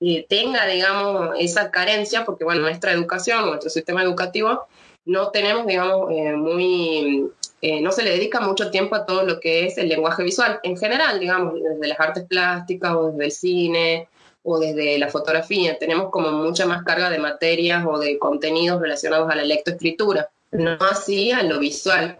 eh, 0.00 0.26
tenga, 0.28 0.66
digamos, 0.66 1.34
esa 1.38 1.70
carencia, 1.70 2.24
porque, 2.24 2.44
bueno, 2.44 2.60
nuestra 2.60 2.92
educación, 2.92 3.46
nuestro 3.46 3.70
sistema 3.70 4.02
educativo, 4.02 4.66
no 5.06 5.30
tenemos, 5.30 5.66
digamos, 5.66 6.10
eh, 6.10 6.32
muy, 6.32 7.30
eh, 7.62 7.80
no 7.80 7.92
se 7.92 8.02
le 8.02 8.10
dedica 8.10 8.40
mucho 8.40 8.70
tiempo 8.70 8.96
a 8.96 9.06
todo 9.06 9.22
lo 9.22 9.40
que 9.40 9.66
es 9.66 9.78
el 9.78 9.88
lenguaje 9.88 10.22
visual, 10.22 10.60
en 10.62 10.76
general, 10.76 11.18
digamos, 11.18 11.54
desde 11.54 11.86
las 11.86 12.00
artes 12.00 12.24
plásticas 12.24 12.92
o 12.92 13.10
desde 13.10 13.24
el 13.24 13.32
cine 13.32 14.08
o 14.42 14.58
desde 14.58 14.98
la 14.98 15.08
fotografía, 15.08 15.78
tenemos 15.78 16.10
como 16.10 16.30
mucha 16.30 16.66
más 16.66 16.84
carga 16.84 17.10
de 17.10 17.18
materias 17.18 17.84
o 17.88 17.98
de 17.98 18.18
contenidos 18.18 18.80
relacionados 18.80 19.30
a 19.30 19.36
la 19.36 19.44
lectoescritura, 19.44 20.28
no 20.52 20.76
así 20.90 21.32
a 21.32 21.42
lo 21.42 21.58
visual. 21.58 22.18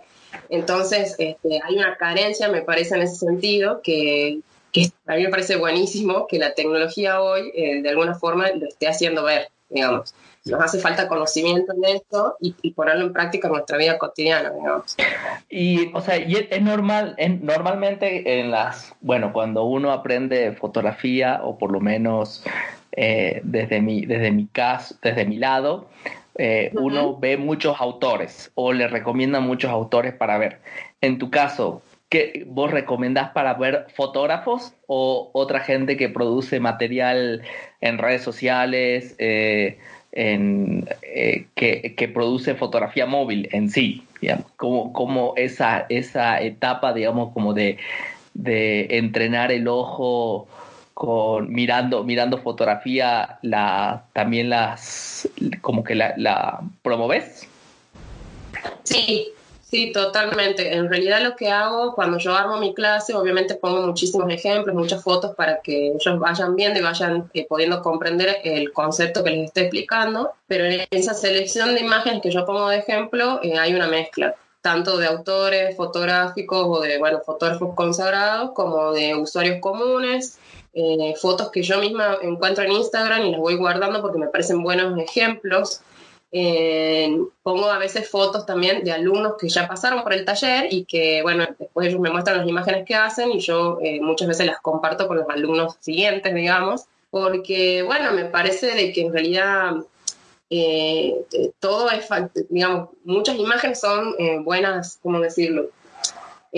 Entonces, 0.49 1.15
este, 1.19 1.61
hay 1.63 1.77
una 1.77 1.97
carencia, 1.97 2.49
me 2.49 2.63
parece, 2.63 2.97
en 2.97 3.03
ese 3.03 3.17
sentido, 3.17 3.81
que, 3.83 4.41
a 5.07 5.15
mí 5.15 5.23
me 5.23 5.29
parece 5.31 5.57
buenísimo 5.57 6.27
que 6.27 6.39
la 6.39 6.55
tecnología 6.55 7.21
hoy 7.21 7.51
eh, 7.55 7.81
de 7.83 7.89
alguna 7.89 8.15
forma 8.15 8.51
lo 8.51 8.67
esté 8.67 8.89
haciendo 8.89 9.25
ver, 9.25 9.49
digamos. 9.71 10.15
Nos 10.47 10.61
hace 10.63 10.79
falta 10.79 11.09
conocimiento 11.09 11.73
de 11.75 11.97
esto 11.97 12.37
y, 12.41 12.71
ponerlo 12.71 13.07
en 13.07 13.13
práctica 13.13 13.49
en 13.49 13.55
nuestra 13.55 13.79
vida 13.79 13.99
cotidiana, 13.99 14.51
digamos. 14.51 14.97
Y, 15.49 15.91
o 15.93 16.01
sea, 16.01 16.19
y 16.19 16.49
es 16.51 16.63
normal, 16.63 17.17
normalmente 17.41 18.41
en 18.41 18.51
las, 18.51 18.95
bueno, 19.01 19.33
cuando 19.33 19.65
uno 19.65 19.93
aprende 19.93 20.53
fotografía, 20.53 21.41
o 21.43 21.59
por 21.59 21.73
lo 21.73 21.81
menos 21.81 22.45
eh, 22.93 23.41
desde, 23.43 23.81
mi, 23.81 24.07
desde 24.07 24.31
mi 24.31 24.47
caso, 24.47 24.95
desde 25.03 25.25
mi 25.25 25.39
lado, 25.39 25.89
eh, 26.39 26.71
uno 26.75 27.17
ve 27.17 27.37
muchos 27.37 27.81
autores 27.81 28.53
o 28.55 28.73
le 28.73 28.89
recomiendan 28.89 29.43
muchos 29.43 29.71
autores 29.71 30.15
para 30.15 30.39
ver. 30.39 30.61
En 31.01 31.19
tu 31.19 31.31
caso, 31.31 31.83
¿Qué 32.09 32.45
vos 32.47 32.71
recomendás 32.71 33.31
para 33.31 33.55
ver 33.55 33.87
fotógrafos 33.97 34.75
o 34.87 35.31
otra 35.33 35.59
gente 35.59 35.97
que 35.97 36.09
produce 36.09 36.61
material 36.61 37.43
en 37.81 37.99
redes 37.99 38.23
sociales, 38.23 39.17
eh, 39.19 39.79
en, 40.17 40.89
eh, 41.03 41.47
que, 41.55 42.11
produce 42.13 42.55
fotografía 42.55 43.07
móvil 43.07 43.49
en 43.53 43.71
sí? 43.71 44.03
Digamos, 44.21 44.47
como, 44.57 45.35
esa, 45.37 45.87
esa 45.91 46.41
etapa, 46.41 46.95
digamos, 46.95 47.33
como 47.33 47.53
de, 47.53 47.79
de 48.35 48.99
entrenar 48.99 49.53
el 49.53 49.69
ojo 49.69 50.49
con 50.95 51.53
mirando 51.53 52.05
mirando 52.05 52.39
fotografía 52.39 53.39
la 53.43 54.05
también 54.15 54.49
las 54.49 55.29
como 55.61 55.85
que 55.85 55.95
la, 55.95 56.15
la 56.17 56.61
promoves 56.81 57.47
sí 58.83 59.29
Sí, 59.69 59.91
totalmente. 59.91 60.75
En 60.75 60.89
realidad 60.89 61.23
lo 61.23 61.35
que 61.35 61.51
hago 61.51 61.93
cuando 61.93 62.19
yo 62.19 62.37
armo 62.37 62.59
mi 62.59 62.73
clase, 62.73 63.15
obviamente 63.15 63.57
pongo 63.57 63.85
muchísimos 63.85 64.33
ejemplos, 64.33 64.77
muchas 64.77 65.03
fotos 65.03 65.35
para 65.35 65.61
que 65.61 65.89
ellos 65.89 66.19
vayan 66.21 66.55
viendo 66.55 66.79
y 66.79 66.85
vayan 66.85 67.29
eh, 67.35 67.47
pudiendo 67.49 67.83
comprender 67.83 68.39
el 68.45 68.73
concepto 68.73 69.25
que 69.25 69.31
les 69.31 69.47
estoy 69.47 69.65
explicando, 69.65 70.33
pero 70.47 70.67
en 70.67 70.87
esa 70.93 71.15
selección 71.15 71.75
de 71.75 71.81
imágenes 71.81 72.23
que 72.23 72.31
yo 72.31 72.47
pongo 72.47 72.69
de 72.69 72.79
ejemplo 72.79 73.41
eh, 73.43 73.59
hay 73.59 73.75
una 73.75 73.89
mezcla 73.89 74.37
tanto 74.61 74.99
de 74.99 75.07
autores 75.07 75.77
fotográficos 75.77 76.65
o 76.65 76.81
de 76.81 76.99
bueno, 76.99 77.21
fotógrafos 77.27 77.75
consagrados 77.75 78.53
como 78.53 78.93
de 78.93 79.17
usuarios 79.17 79.61
comunes, 79.61 80.39
eh, 80.75 81.15
fotos 81.21 81.51
que 81.51 81.63
yo 81.65 81.81
misma 81.81 82.19
encuentro 82.23 82.63
en 82.63 82.71
Instagram 82.71 83.23
y 83.23 83.31
las 83.33 83.41
voy 83.41 83.57
guardando 83.57 84.01
porque 84.01 84.19
me 84.19 84.29
parecen 84.29 84.63
buenos 84.63 84.97
ejemplos 84.97 85.81
pongo 87.43 87.71
a 87.71 87.79
veces 87.79 88.09
fotos 88.09 88.45
también 88.45 88.85
de 88.85 88.93
alumnos 88.93 89.35
que 89.39 89.49
ya 89.49 89.69
pasaron 89.69 90.03
por 90.03 90.13
el 90.13 90.25
taller 90.25 90.67
y 90.71 90.85
que, 90.85 91.23
bueno, 91.23 91.47
después 91.59 91.89
ellos 91.89 92.01
me 92.01 92.11
muestran 92.11 92.39
las 92.39 92.49
imágenes 92.49 92.85
que 92.85 92.95
hacen 92.95 93.31
y 93.33 93.41
yo 93.41 93.79
eh, 93.83 94.01
muchas 94.01 94.29
veces 94.29 94.47
las 94.47 94.61
comparto 94.61 95.07
con 95.07 95.19
los 95.19 95.29
alumnos 95.29 95.77
siguientes, 95.81 96.35
digamos, 96.35 96.85
porque, 97.11 97.83
bueno, 97.83 98.13
me 98.13 98.25
parece 98.25 98.75
de 98.75 98.93
que 98.93 99.03
en 99.03 99.13
realidad 99.13 99.77
eh, 100.51 101.15
todo 101.61 101.91
es, 101.91 102.07
digamos, 102.51 102.91
muchas 103.05 103.37
imágenes 103.37 103.81
son 103.81 104.15
eh, 104.19 104.39
buenas, 104.39 104.99
¿cómo 105.03 105.21
decirlo? 105.21 105.71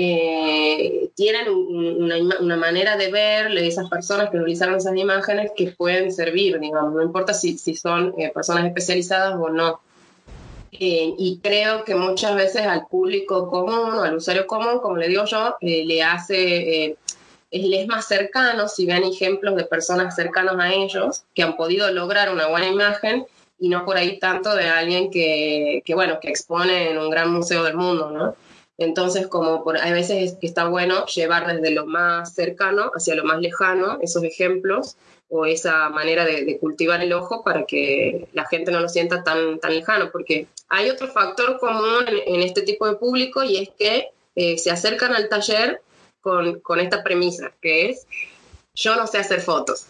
Eh, 0.00 1.10
tienen 1.16 1.48
una, 1.48 2.56
manera 2.56 2.96
de 2.96 3.10
ver 3.10 3.58
esas 3.58 3.90
personas 3.90 4.30
que 4.30 4.38
realizaron 4.38 4.76
esas 4.76 4.96
imágenes 4.96 5.50
que 5.56 5.72
pueden 5.72 6.12
servir, 6.12 6.60
digamos, 6.60 6.94
no 6.94 7.02
importa 7.02 7.34
si, 7.34 7.58
si 7.58 7.74
son 7.74 8.14
eh, 8.16 8.30
personas 8.32 8.66
especializadas 8.66 9.34
o 9.34 9.48
no. 9.48 9.80
Eh, 10.70 11.14
y 11.18 11.40
creo 11.42 11.82
que 11.82 11.96
muchas 11.96 12.36
veces 12.36 12.64
al 12.64 12.86
público 12.86 13.48
común 13.50 13.94
o 13.94 14.02
al 14.02 14.14
usuario 14.14 14.46
común, 14.46 14.78
como 14.78 14.98
le 14.98 15.08
digo 15.08 15.24
yo, 15.24 15.56
le 15.60 16.00
hace, 16.04 16.96
les 17.50 17.80
es 17.80 17.88
más 17.88 18.06
cercano 18.06 18.68
si 18.68 18.86
ven 18.86 19.02
ejemplos 19.02 19.56
de 19.56 19.64
personas 19.64 20.14
cercanas 20.14 20.54
a 20.60 20.72
ellos 20.72 21.24
que 21.34 21.42
han 21.42 21.56
podido 21.56 21.90
lograr 21.90 22.32
una 22.32 22.46
buena 22.46 22.68
imagen 22.68 23.26
y 23.58 23.68
no 23.68 23.84
por 23.84 23.96
ahí 23.96 24.20
tanto 24.20 24.54
de 24.54 24.68
alguien 24.68 25.10
que, 25.10 25.82
que 25.84 25.94
bueno, 25.96 26.20
que 26.20 26.28
expone 26.28 26.92
en 26.92 26.98
un 26.98 27.10
gran 27.10 27.32
museo 27.32 27.64
del 27.64 27.74
mundo, 27.74 28.12
¿no? 28.12 28.36
Entonces, 28.78 29.26
como 29.26 29.64
por, 29.64 29.76
hay 29.76 29.92
veces 29.92 30.36
está 30.40 30.68
bueno 30.68 31.04
llevar 31.06 31.52
desde 31.52 31.72
lo 31.72 31.84
más 31.84 32.32
cercano 32.32 32.92
hacia 32.94 33.16
lo 33.16 33.24
más 33.24 33.40
lejano 33.40 33.98
esos 34.00 34.22
ejemplos 34.22 34.96
o 35.28 35.46
esa 35.46 35.88
manera 35.90 36.24
de, 36.24 36.58
cultivar 36.58 37.02
el 37.02 37.12
ojo 37.12 37.42
para 37.42 37.66
que 37.66 38.28
la 38.32 38.46
gente 38.46 38.70
no 38.70 38.80
lo 38.80 38.88
sienta 38.88 39.24
tan, 39.24 39.58
tan 39.58 39.74
lejano, 39.74 40.10
porque 40.10 40.46
hay 40.68 40.88
otro 40.90 41.08
factor 41.08 41.58
común 41.58 42.06
en, 42.26 42.40
este 42.42 42.62
tipo 42.62 42.86
de 42.86 42.94
público 42.94 43.42
y 43.42 43.58
es 43.58 43.68
que 43.76 44.10
eh, 44.36 44.56
se 44.56 44.70
acercan 44.70 45.12
al 45.14 45.28
taller 45.28 45.82
con, 46.20 46.60
con, 46.60 46.80
esta 46.80 47.02
premisa, 47.02 47.52
que 47.60 47.90
es, 47.90 48.06
yo 48.74 48.94
no 48.96 49.06
sé 49.06 49.18
hacer 49.18 49.40
fotos. 49.40 49.86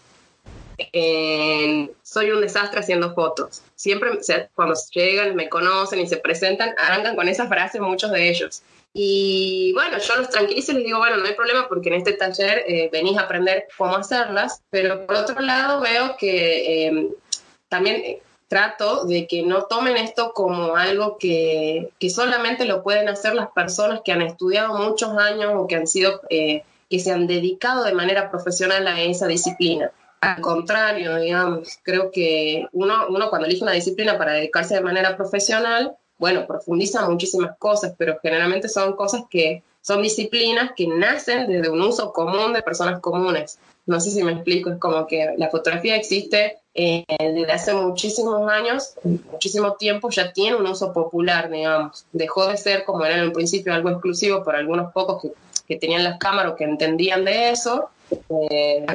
soy 2.01 2.31
un 2.31 2.41
desastre 2.41 2.79
haciendo 2.79 3.13
fotos. 3.13 3.61
Siempre 3.75 4.19
cuando 4.55 4.75
llegan, 4.91 5.35
me 5.35 5.47
conocen 5.47 5.99
y 5.99 6.07
se 6.07 6.17
presentan, 6.17 6.73
arrancan 6.77 7.15
con 7.15 7.29
esa 7.29 7.47
frase 7.47 7.79
muchos 7.79 8.11
de 8.11 8.29
ellos. 8.29 8.63
Y 8.93 9.71
bueno, 9.73 9.97
yo 9.99 10.15
los 10.15 10.29
tranquilizo 10.29 10.71
y 10.71 10.75
les 10.75 10.85
digo, 10.85 10.97
bueno, 10.97 11.17
no 11.17 11.25
hay 11.25 11.35
problema 11.35 11.67
porque 11.67 11.89
en 11.89 11.95
este 11.95 12.13
taller 12.13 12.63
eh, 12.67 12.89
venís 12.91 13.17
a 13.17 13.21
aprender 13.21 13.67
cómo 13.77 13.95
hacerlas, 13.95 14.63
pero 14.69 15.05
por 15.05 15.15
otro 15.15 15.39
lado 15.41 15.79
veo 15.79 16.17
que 16.17 16.87
em, 16.87 17.09
también 17.67 18.19
trato 18.47 19.05
de 19.05 19.27
que 19.27 19.43
no 19.43 19.65
tomen 19.65 19.95
esto 19.95 20.33
como 20.33 20.75
algo 20.75 21.17
que, 21.19 21.91
que, 21.99 22.09
solamente 22.09 22.65
lo 22.65 22.81
pueden 22.81 23.07
hacer 23.07 23.35
las 23.35 23.51
personas 23.51 24.01
que 24.03 24.11
han 24.11 24.23
estudiado 24.23 24.75
muchos 24.75 25.15
años 25.17 25.53
o 25.55 25.67
que 25.67 25.75
han 25.75 25.87
sido, 25.87 26.21
eh, 26.31 26.63
que 26.89 26.99
se 26.99 27.11
han 27.11 27.27
dedicado 27.27 27.83
de 27.83 27.93
manera 27.93 28.31
profesional 28.31 28.87
a 28.87 28.99
esa 29.01 29.27
disciplina. 29.27 29.91
Al 30.21 30.41
contrario, 30.41 31.15
digamos, 31.17 31.79
creo 31.83 32.11
que 32.11 32.65
uno, 32.73 33.05
uno 33.07 33.29
cuando 33.29 33.47
elige 33.47 33.63
una 33.63 33.71
disciplina 33.71 34.17
para 34.17 34.33
dedicarse 34.33 34.73
de 34.73 34.81
manera 34.81 35.15
profesional, 35.15 35.95
bueno, 36.19 36.45
profundiza 36.45 37.09
muchísimas 37.09 37.57
cosas, 37.57 37.93
pero 37.97 38.19
generalmente 38.21 38.69
son 38.69 38.95
cosas 38.95 39.23
que 39.29 39.63
son 39.81 40.03
disciplinas 40.03 40.71
que 40.75 40.87
nacen 40.87 41.47
desde 41.47 41.69
un 41.69 41.81
uso 41.81 42.11
común 42.11 42.53
de 42.53 42.61
personas 42.61 42.99
comunes. 42.99 43.57
No 43.85 43.99
sé 43.99 44.11
si 44.11 44.21
me 44.21 44.33
explico, 44.33 44.69
es 44.69 44.77
como 44.77 45.07
que 45.07 45.33
la 45.37 45.49
fotografía 45.49 45.95
existe 45.95 46.59
eh, 46.75 47.05
desde 47.17 47.51
hace 47.51 47.73
muchísimos 47.73 48.47
años, 48.51 48.93
muchísimo 49.03 49.73
tiempo, 49.73 50.09
ya 50.09 50.31
tiene 50.31 50.57
un 50.57 50.67
uso 50.67 50.93
popular, 50.93 51.49
digamos. 51.49 52.05
Dejó 52.11 52.47
de 52.47 52.57
ser, 52.57 52.83
como 52.83 53.05
era 53.05 53.17
en 53.17 53.23
un 53.23 53.33
principio, 53.33 53.73
algo 53.73 53.89
exclusivo 53.89 54.43
por 54.43 54.55
algunos 54.55 54.91
pocos 54.93 55.21
que, 55.21 55.31
que 55.67 55.77
tenían 55.77 56.03
las 56.03 56.19
cámaras 56.19 56.51
o 56.51 56.55
que 56.55 56.65
entendían 56.65 57.25
de 57.25 57.49
eso. 57.49 57.89
Eh, 58.51 58.85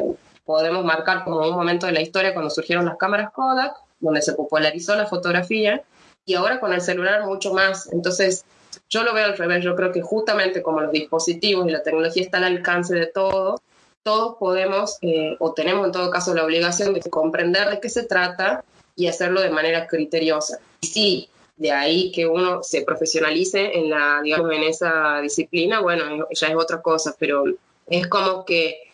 podemos 0.45 0.85
marcar 0.85 1.25
como 1.25 1.41
un 1.41 1.55
momento 1.55 1.87
de 1.87 1.93
la 1.93 2.03
historia 2.03 2.35
cuando 2.35 2.51
surgieron 2.51 2.85
las 2.85 2.97
cámaras 2.97 3.33
Kodak, 3.33 3.75
donde 3.99 4.23
se 4.23 4.35
popularizó 4.35 4.95
la 4.95 5.07
fotografía, 5.07 5.83
y 6.25 6.35
ahora 6.35 6.61
con 6.61 6.73
el 6.73 6.81
celular 6.81 7.25
mucho 7.25 7.53
más. 7.53 7.93
Entonces, 7.93 8.45
yo 8.89 9.03
lo 9.03 9.15
veo 9.15 9.27
al 9.27 9.37
revés, 9.37 9.65
yo 9.65 9.75
creo 9.77 9.93
que 9.93 10.03
justamente 10.03 10.63
como 10.63 10.81
los 10.81 10.93
dispositivos 10.93 11.67
y 11.67 11.71
la 11.71 11.83
tecnología 11.83 12.23
están 12.23 12.45
al 12.45 12.57
alcance 12.57 12.95
de 12.95 13.07
todos, 13.07 13.61
todos 14.03 14.37
podemos 14.39 14.99
eh, 15.03 15.37
o 15.39 15.55
tenemos 15.55 15.87
en 15.87 15.93
todo 15.93 16.11
caso 16.11 16.35
la 16.35 16.45
obligación 16.45 16.95
de 16.95 17.01
comprender 17.09 17.71
de 17.71 17.81
qué 17.81 17.89
se 17.89 18.05
trata 18.05 18.65
y 18.97 19.07
hacerlo 19.07 19.41
de 19.41 19.51
manera 19.51 19.87
criteriosa. 19.87 20.59
Y 20.81 20.87
sí, 20.87 21.29
de 21.57 21.73
ahí 21.73 22.13
que 22.13 22.27
uno 22.27 22.63
se 22.63 22.83
profesionalice 22.83 23.79
en 23.79 23.91
la, 23.91 24.21
digamos, 24.23 24.53
en 24.53 24.65
esa 24.65 25.21
disciplina, 25.21 25.81
bueno, 25.81 26.29
ya 26.31 26.49
es 26.49 26.57
otra 26.57 26.83
cosa, 26.83 27.15
pero 27.19 27.45
es 27.87 28.07
como 28.09 28.45
que 28.45 28.91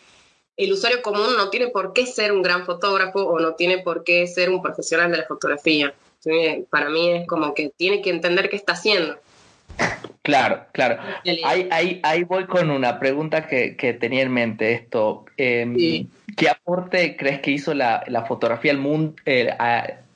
el 0.57 0.73
usuario 0.73 1.01
común 1.01 1.35
no 1.37 1.49
tiene 1.49 1.69
por 1.69 1.93
qué 1.93 2.05
ser 2.05 2.31
un 2.31 2.41
gran 2.41 2.65
fotógrafo 2.65 3.19
o 3.21 3.39
no 3.39 3.55
tiene 3.55 3.79
por 3.79 4.03
qué 4.03 4.27
ser 4.27 4.49
un 4.49 4.61
profesional 4.61 5.11
de 5.11 5.17
la 5.17 5.25
fotografía. 5.25 5.93
Para 6.69 6.89
mí 6.89 7.11
es 7.11 7.27
como 7.27 7.53
que 7.53 7.69
tiene 7.75 8.01
que 8.01 8.09
entender 8.09 8.49
qué 8.49 8.55
está 8.55 8.73
haciendo. 8.73 9.17
Claro, 10.21 10.65
claro. 10.71 11.01
Ahí, 11.45 11.67
ahí, 11.71 11.99
ahí 12.03 12.23
voy 12.23 12.45
con 12.45 12.69
una 12.69 12.99
pregunta 12.99 13.47
que, 13.47 13.75
que 13.75 13.93
tenía 13.93 14.21
en 14.21 14.31
mente 14.31 14.73
esto. 14.73 15.25
Eh, 15.37 16.05
¿Qué 16.37 16.49
aporte 16.49 17.17
crees 17.17 17.41
que 17.41 17.51
hizo 17.51 17.73
la, 17.73 18.03
la 18.07 18.25
fotografía 18.25 18.71
al 18.71 18.77
mundo, 18.77 19.15
eh, 19.25 19.49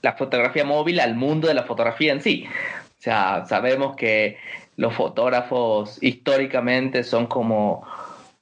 la 0.01 0.13
fotografía 0.13 0.63
móvil 0.63 1.00
al 1.00 1.15
mundo 1.15 1.47
de 1.47 1.55
la 1.55 1.63
fotografía 1.63 2.12
en 2.12 2.21
sí? 2.21 2.45
O 3.00 3.01
sea, 3.01 3.45
sabemos 3.47 3.95
que 3.95 4.38
los 4.77 4.93
fotógrafos 4.93 5.97
históricamente 6.01 7.03
son 7.03 7.27
como 7.27 7.85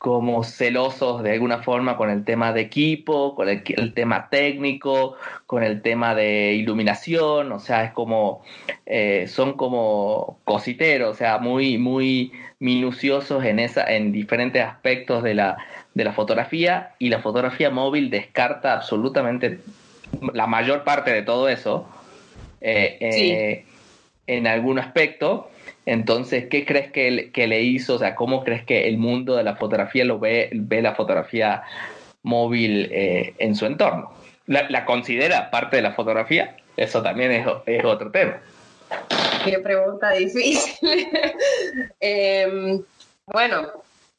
como 0.03 0.43
celosos 0.43 1.23
de 1.23 1.31
alguna 1.31 1.59
forma 1.59 1.95
con 1.95 2.09
el 2.09 2.25
tema 2.25 2.51
de 2.51 2.59
equipo, 2.59 3.35
con 3.35 3.47
el, 3.47 3.93
tema 3.93 4.27
técnico, 4.29 5.15
con 5.45 5.63
el 5.63 5.81
tema 5.81 6.13
de 6.13 6.55
iluminación, 6.55 7.53
o 7.53 7.59
sea, 7.61 7.85
es 7.85 7.93
como, 7.93 8.43
eh, 8.85 9.27
son 9.29 9.53
como 9.53 10.39
cositeros, 10.43 11.11
o 11.11 11.13
sea, 11.13 11.37
muy, 11.37 11.77
muy 11.77 12.33
minuciosos 12.59 13.45
en, 13.45 13.59
esa, 13.59 13.85
en 13.85 14.11
diferentes 14.11 14.61
aspectos 14.61 15.23
de 15.23 15.35
la, 15.35 15.55
de 15.93 16.03
la 16.03 16.11
fotografía 16.11 16.95
y 16.99 17.07
la 17.07 17.19
fotografía 17.19 17.69
móvil 17.69 18.09
descarta 18.09 18.73
absolutamente 18.73 19.61
la 20.33 20.47
mayor 20.47 20.83
parte 20.83 21.13
de 21.13 21.21
todo 21.21 21.47
eso. 21.47 21.87
Eh, 22.59 22.97
eh, 22.99 23.65
en 24.27 24.47
algún 24.47 24.79
aspecto 24.79 25.49
entonces, 25.85 26.47
¿qué 26.49 26.65
crees 26.65 26.91
que, 26.91 27.31
que, 27.33 27.47
le 27.47 27.61
hizo? 27.61 27.95
O 27.95 27.99
sea, 27.99 28.15
¿cómo 28.15 28.43
crees 28.43 28.63
que 28.63 28.87
el 28.87 28.97
mundo 28.97 29.35
de 29.35 29.43
la 29.43 29.55
fotografía 29.55 30.05
lo 30.05 30.17
ve, 30.17 30.49
ve 30.53 30.81
la 30.81 30.95
fotografía 30.95 31.63
móvil 32.21 32.89
eh, 32.91 33.33
en 33.37 33.55
su 33.55 33.65
entorno? 33.65 34.13
¿La, 34.47 34.85
considera 34.85 35.51
parte 35.51 35.77
de 35.77 35.81
la 35.81 35.93
fotografía? 35.93 36.55
Eso 36.77 37.01
también 37.01 37.31
es, 37.31 37.85
otro 37.85 38.11
tema. 38.11 38.41
Qué 39.43 39.59
pregunta 39.59 40.11
difícil. 40.11 41.07
Em, 41.99 42.81
bueno, 43.25 43.71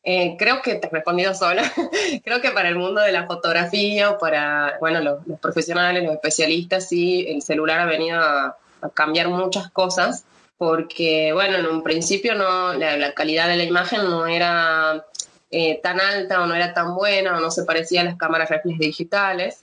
eh, 0.02 0.36
creo 0.38 0.60
que 0.60 0.74
te 0.74 0.86
he 0.86 0.90
respondido 0.90 1.34
sola. 1.34 1.62
creo 2.24 2.42
que 2.42 2.50
para 2.50 2.68
el 2.68 2.76
mundo 2.76 3.00
de 3.00 3.12
la 3.12 3.26
fotografía 3.26 4.10
o 4.10 4.18
para 4.18 4.76
bueno, 4.80 5.00
los, 5.00 5.26
los, 5.26 5.40
profesionales, 5.40 6.02
los 6.04 6.12
especialistas, 6.12 6.88
sí, 6.88 7.26
el 7.26 7.40
celular 7.40 7.80
ha 7.80 7.86
venido 7.86 8.20
a 8.20 8.56
cambiar 8.90 9.28
muchas 9.28 9.70
cosas 9.70 10.24
porque, 10.56 11.32
bueno, 11.32 11.58
en 11.58 11.66
un 11.66 11.82
principio 11.82 12.34
no, 12.34 12.74
la, 12.74 13.12
calidad 13.12 13.48
de 13.48 13.56
la 13.56 13.64
imagen 13.64 14.04
no 14.04 14.26
era 14.26 15.04
eh, 15.50 15.80
tan 15.82 16.00
alta 16.00 16.42
o 16.42 16.46
no 16.46 16.54
era 16.54 16.72
tan 16.72 16.94
buena 16.94 17.36
o 17.36 17.40
no 17.40 17.50
se 17.50 17.64
parecía 17.64 18.02
a 18.02 18.04
las 18.04 18.16
cámaras 18.16 18.48
reflex 18.48 18.78
digitales, 18.78 19.60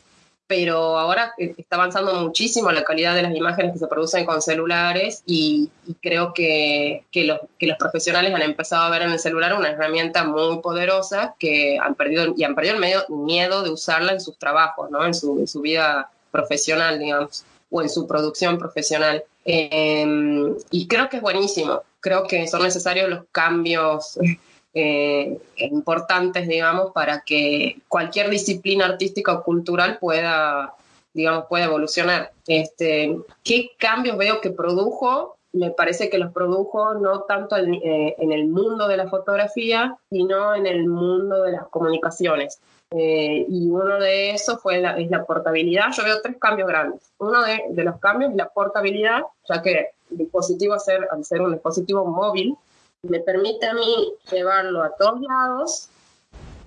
pero 0.47 0.99
ahora 0.99 1.33
eh, 1.37 1.55
está 1.57 1.77
avanzando 1.77 2.13
muchísimo 2.15 2.71
la 2.71 2.83
calidad 2.83 3.15
de 3.15 3.21
las 3.21 3.33
imágenes 3.33 3.71
que 3.71 3.79
se 3.79 3.87
producen 3.87 4.25
con 4.25 4.41
celulares 4.41 5.23
y, 5.25 5.69
creo 6.01 6.33
que, 6.33 7.05
que, 7.09 7.23
los, 7.23 7.39
que 7.57 7.67
los 7.67 7.77
profesionales 7.77 8.33
han 8.35 8.41
empezado 8.41 8.83
a 8.83 8.89
ver 8.89 9.03
en 9.03 9.11
el 9.11 9.19
celular 9.19 9.53
una 9.53 9.69
herramienta 9.69 10.25
muy 10.25 10.59
poderosa 10.59 11.35
que 11.39 11.79
han 11.81 11.95
perdido 11.95 12.33
y 12.35 12.43
han 12.43 12.53
perdido 12.53 12.75
el 12.75 12.81
medio, 12.81 13.05
miedo 13.07 13.63
de 13.63 13.69
usarla 13.69 14.11
en 14.11 14.19
sus 14.19 14.37
trabajos, 14.37 14.91
¿no? 14.91 15.05
en, 15.05 15.13
su, 15.13 15.39
en 15.39 15.47
su 15.47 15.61
vida 15.61 16.11
profesional, 16.31 16.99
digamos, 16.99 17.45
o 17.71 17.81
en 17.81 17.89
su 17.89 18.05
producción 18.05 18.59
profesional. 18.59 19.23
Em, 19.45 20.55
y 20.69 20.87
creo 20.87 21.09
que 21.09 21.17
es 21.17 21.23
buenísimo. 21.23 21.81
Creo 21.99 22.27
que 22.27 22.47
son 22.47 22.61
necesarios 22.63 23.09
los 23.09 23.23
cambios 23.31 24.19
eh, 24.73 25.39
importantes, 25.57 26.47
digamos, 26.47 26.91
para 26.91 27.21
que 27.21 27.81
cualquier 27.87 28.29
disciplina 28.29 28.85
artística 28.85 29.33
o 29.33 29.43
cultural 29.43 29.97
pueda, 29.99 30.73
digamos, 31.13 31.45
pueda 31.49 31.65
evolucionar. 31.65 32.31
Este, 32.45 33.17
¿Qué 33.43 33.71
cambios 33.77 34.17
veo 34.17 34.41
que 34.41 34.51
produjo? 34.51 35.37
Me 35.53 35.71
parece 35.71 36.09
que 36.09 36.17
los 36.17 36.31
produjo 36.31 36.93
no 36.93 37.21
tanto 37.21 37.57
en, 37.57 37.73
eh, 37.75 38.15
en 38.17 38.31
el 38.31 38.47
mundo 38.47 38.87
de 38.87 38.97
la 38.97 39.09
fotografía, 39.09 39.97
sino 40.09 40.55
en 40.55 40.65
el 40.65 40.87
mundo 40.87 41.43
de 41.43 41.51
las 41.51 41.67
comunicaciones. 41.67 42.59
Eh, 42.91 43.45
y 43.47 43.69
uno 43.69 43.99
de 43.99 44.31
esos 44.31 44.61
fue 44.61 44.79
la, 44.79 45.25
portabilidad. 45.25 45.91
Yo 45.93 46.03
veo 46.03 46.21
tres 46.21 46.37
cambios 46.37 46.67
grandes. 46.67 47.11
Uno 47.19 47.41
de, 47.41 47.63
de 47.69 47.83
los 47.83 47.99
cambios 47.99 48.31
es 48.31 48.37
la 48.37 48.49
portabilidad, 48.49 49.21
ya 49.47 49.61
que 49.61 49.91
el 50.11 50.17
dispositivo, 50.17 50.77
ser, 50.77 51.07
al 51.09 51.23
ser 51.23 51.41
un 51.41 51.53
dispositivo 51.53 52.05
móvil, 52.05 52.55
me 53.03 53.19
permite 53.19 53.65
a 53.65 53.73
mí 53.73 54.13
llevarlo 54.29 54.83
a 54.83 54.95
todos 54.95 55.21
lados 55.21 55.89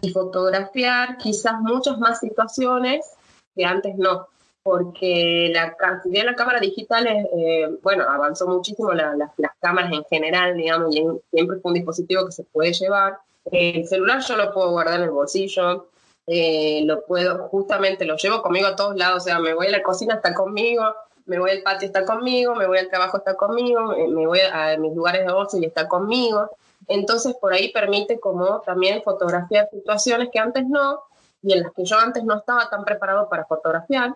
y 0.00 0.10
fotografiar 0.10 1.18
quizás 1.18 1.60
muchas 1.60 1.98
más 1.98 2.20
situaciones 2.20 3.06
que 3.54 3.64
antes 3.64 3.96
no, 3.96 4.26
porque 4.64 5.50
la, 5.52 5.76
cantidad 5.76 6.22
de 6.22 6.30
la 6.30 6.34
cámara 6.34 6.58
digital, 6.58 7.06
es, 7.06 7.26
eh, 7.36 7.68
bueno, 7.82 8.04
avanzó 8.08 8.48
muchísimo 8.48 8.92
las 8.94 9.30
cámaras 9.60 9.92
en 9.92 10.04
general, 10.04 10.56
digamos, 10.56 10.96
y 10.96 11.04
siempre 11.30 11.58
fue 11.60 11.70
un 11.70 11.74
dispositivo 11.74 12.24
que 12.24 12.32
se 12.32 12.44
puede 12.44 12.72
llevar. 12.72 13.18
El 13.52 13.86
celular 13.86 14.22
yo 14.26 14.36
lo 14.36 14.54
puedo 14.54 14.70
guardar 14.70 15.00
en 15.00 15.02
el 15.02 15.10
bolsillo, 15.10 15.88
eh, 16.26 16.80
lo 16.86 17.04
puedo, 17.04 17.46
justamente 17.48 18.06
lo 18.06 18.16
llevo 18.16 18.40
conmigo 18.40 18.66
a 18.66 18.74
todos 18.74 18.96
lados, 18.96 19.22
o 19.22 19.26
sea, 19.26 19.38
me 19.38 19.52
voy 19.52 19.66
a 19.66 19.70
la 19.70 19.82
cocina, 19.82 20.14
está 20.14 20.32
conmigo, 20.32 20.82
me 21.26 21.38
voy 21.38 21.50
al 21.50 21.62
patio, 21.62 21.86
está 21.86 22.06
conmigo, 22.06 22.54
me 22.54 22.66
voy 22.66 22.78
al 22.78 22.88
trabajo, 22.88 23.18
está 23.18 23.34
conmigo, 23.34 23.94
me 24.08 24.26
voy 24.26 24.40
a 24.40 24.78
mis 24.78 24.94
lugares 24.94 25.26
de 25.26 25.32
ocio 25.32 25.60
y 25.60 25.66
está 25.66 25.86
conmigo. 25.88 26.50
Entonces, 26.88 27.34
por 27.38 27.52
ahí 27.52 27.70
permite 27.70 28.18
como 28.18 28.62
también 28.62 29.02
fotografiar 29.02 29.68
situaciones 29.70 30.30
que 30.32 30.38
antes 30.38 30.66
no, 30.66 31.00
y 31.42 31.52
en 31.52 31.64
las 31.64 31.72
que 31.72 31.84
yo 31.84 31.98
antes 31.98 32.24
no 32.24 32.38
estaba 32.38 32.70
tan 32.70 32.82
preparado 32.82 33.28
para 33.28 33.44
fotografiar. 33.44 34.14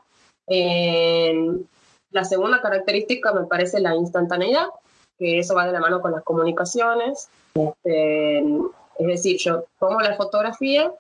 La 0.48 2.24
segunda 2.24 2.61
característica 2.61 3.32
me 3.32 3.46
parece 3.46 3.80
la 3.80 3.94
instantaneidad, 3.94 4.66
que 5.18 5.38
eso 5.38 5.54
va 5.54 5.66
de 5.66 5.72
la 5.72 5.80
mano 5.80 6.00
con 6.00 6.12
las 6.12 6.22
comunicaciones. 6.22 7.28
Este, 7.54 8.38
es 8.38 9.06
decir, 9.06 9.38
yo 9.38 9.64
pongo 9.78 10.00
la 10.00 10.14
fotografía 10.14 10.92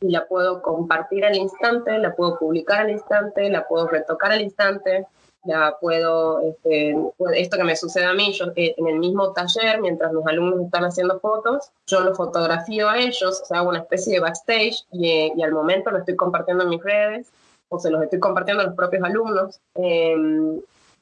y 0.00 0.10
la 0.10 0.26
puedo 0.26 0.62
compartir 0.62 1.24
al 1.24 1.36
instante, 1.36 1.98
la 1.98 2.14
puedo 2.14 2.38
publicar 2.38 2.82
al 2.82 2.90
instante, 2.90 3.48
la 3.50 3.66
puedo 3.66 3.88
retocar 3.88 4.32
al 4.32 4.42
instante, 4.42 5.06
la 5.44 5.76
puedo, 5.78 6.40
este, 6.40 6.96
esto 7.34 7.56
que 7.56 7.64
me 7.64 7.76
sucede 7.76 8.06
a 8.06 8.14
mí, 8.14 8.32
yo 8.32 8.46
eh, 8.56 8.74
en 8.76 8.86
el 8.86 8.98
mismo 8.98 9.32
taller, 9.32 9.80
mientras 9.80 10.12
mis 10.12 10.26
alumnos 10.26 10.60
están 10.60 10.84
haciendo 10.84 11.20
fotos, 11.20 11.70
yo 11.86 12.00
los 12.00 12.16
fotografío 12.16 12.88
a 12.88 12.98
ellos, 12.98 13.42
o 13.42 13.44
sea, 13.44 13.58
hago 13.58 13.70
una 13.70 13.80
especie 13.80 14.14
de 14.14 14.20
backstage 14.20 14.84
y, 14.92 15.32
y 15.36 15.42
al 15.42 15.52
momento 15.52 15.90
lo 15.90 15.98
estoy 15.98 16.16
compartiendo 16.16 16.64
en 16.64 16.70
mis 16.70 16.82
redes 16.82 17.30
o 17.74 17.78
se 17.78 17.90
los 17.90 18.02
estoy 18.02 18.18
compartiendo 18.18 18.62
a 18.62 18.66
los 18.66 18.74
propios 18.74 19.02
alumnos. 19.04 19.60
Em, 19.74 20.60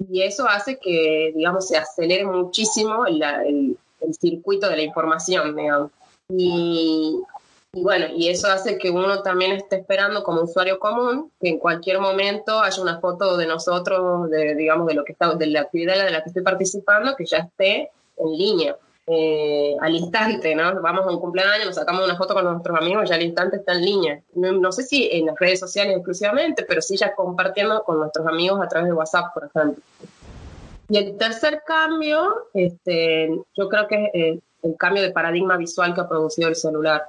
y 0.08 0.22
eso 0.22 0.46
hace 0.48 0.78
que, 0.78 1.32
digamos, 1.34 1.68
se 1.68 1.76
acelere 1.76 2.24
muchísimo 2.24 3.06
el, 3.06 3.22
el, 3.22 3.76
el 4.00 4.14
circuito 4.14 4.68
de 4.68 4.76
la 4.76 4.82
información, 4.82 5.54
digamos. 5.56 5.90
Y, 6.28 7.20
Y 7.74 7.82
bueno, 7.82 8.04
y 8.14 8.28
eso 8.28 8.48
hace 8.48 8.76
que 8.76 8.90
uno 8.90 9.22
también 9.22 9.52
esté 9.52 9.76
esperando 9.76 10.22
como 10.22 10.42
usuario 10.42 10.78
común 10.78 11.30
que 11.40 11.48
en 11.48 11.58
cualquier 11.58 12.00
momento 12.00 12.60
haya 12.60 12.82
una 12.82 13.00
foto 13.00 13.38
de 13.38 13.46
nosotros, 13.46 14.28
de, 14.28 14.54
digamos, 14.54 14.86
de 14.88 14.94
lo 14.94 15.04
que 15.04 15.12
está, 15.12 15.34
de 15.34 15.46
la 15.46 15.62
actividad 15.62 16.04
de 16.04 16.10
la 16.10 16.22
que 16.22 16.28
estoy 16.28 16.42
participando, 16.42 17.16
que 17.16 17.24
ya 17.24 17.38
esté 17.38 17.90
en 18.18 18.36
línea. 18.36 18.76
Eh, 19.04 19.74
al 19.80 19.96
instante, 19.96 20.54
¿no? 20.54 20.80
Vamos 20.80 21.04
a 21.04 21.10
un 21.10 21.18
cumpleaños, 21.18 21.66
nos 21.66 21.74
sacamos 21.74 22.04
una 22.04 22.16
foto 22.16 22.34
con 22.34 22.44
nuestros 22.44 22.78
amigos 22.78 23.10
y 23.10 23.12
al 23.12 23.22
instante 23.22 23.56
está 23.56 23.72
en 23.72 23.84
línea. 23.84 24.22
No, 24.34 24.70
sé 24.70 24.84
si 24.84 25.08
en 25.10 25.26
las 25.26 25.38
redes 25.38 25.58
sociales 25.58 25.96
exclusivamente, 25.96 26.64
pero 26.68 26.80
sí 26.80 26.96
ya 26.96 27.12
compartiendo 27.14 27.82
con 27.82 27.98
nuestros 27.98 28.24
amigos 28.26 28.60
a 28.62 28.68
través 28.68 28.88
de 28.88 28.94
WhatsApp, 28.94 29.34
por 29.34 29.44
ejemplo. 29.46 29.82
Y 30.88 30.98
el 30.98 31.16
tercer 31.16 31.62
cambio, 31.66 32.48
este, 32.54 33.30
yo 33.56 33.68
creo 33.68 33.88
que 33.88 34.04
es 34.04 34.10
eh, 34.14 34.40
el 34.62 34.76
cambio 34.76 35.02
de 35.02 35.10
paradigma 35.10 35.56
visual 35.56 35.94
que 35.94 36.02
ha 36.02 36.08
producido 36.08 36.48
el 36.48 36.54
celular. 36.54 37.04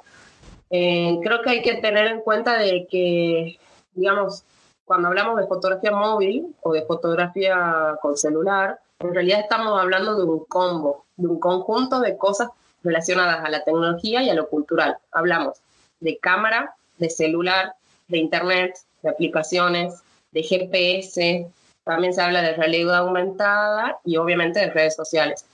Eh, 0.71 1.19
creo 1.21 1.43
que 1.43 1.51
hay 1.51 1.61
que 1.61 1.75
tener 1.75 2.07
en 2.07 2.21
cuenta 2.21 2.57
de 2.57 2.87
que, 2.89 3.59
digamos, 3.93 4.43
cuando 4.85 5.09
hablamos 5.09 5.37
de 5.37 5.45
fotografía 5.45 5.91
móvil 5.91 6.55
o 6.61 6.73
de 6.73 6.85
fotografía 6.85 7.97
con 8.01 8.17
celular, 8.17 8.79
en 8.99 9.13
realidad 9.13 9.41
estamos 9.41 9.79
hablando 9.79 10.17
de 10.17 10.23
un 10.23 10.45
combo, 10.45 11.02
de 11.17 11.27
un 11.27 11.39
conjunto 11.39 11.99
de 11.99 12.17
cosas 12.17 12.49
relacionadas 12.83 13.43
a 13.43 13.49
la 13.49 13.63
tecnología 13.63 14.23
y 14.23 14.29
a 14.29 14.33
lo 14.33 14.49
cultural. 14.49 14.97
Hablamos 15.11 15.57
de 15.99 16.17
cámara, 16.17 16.75
de 16.97 17.09
celular, 17.09 17.73
de 18.07 18.17
internet, 18.17 18.77
de 19.01 19.09
aplicaciones, 19.09 20.01
de 20.31 20.43
GPS, 20.43 21.47
también 21.83 22.13
se 22.13 22.21
habla 22.21 22.41
de 22.41 22.53
realidad 22.53 22.97
aumentada 22.97 23.99
y 24.03 24.17
obviamente 24.17 24.59
de 24.59 24.71
redes 24.71 24.95
sociales. 24.95 25.45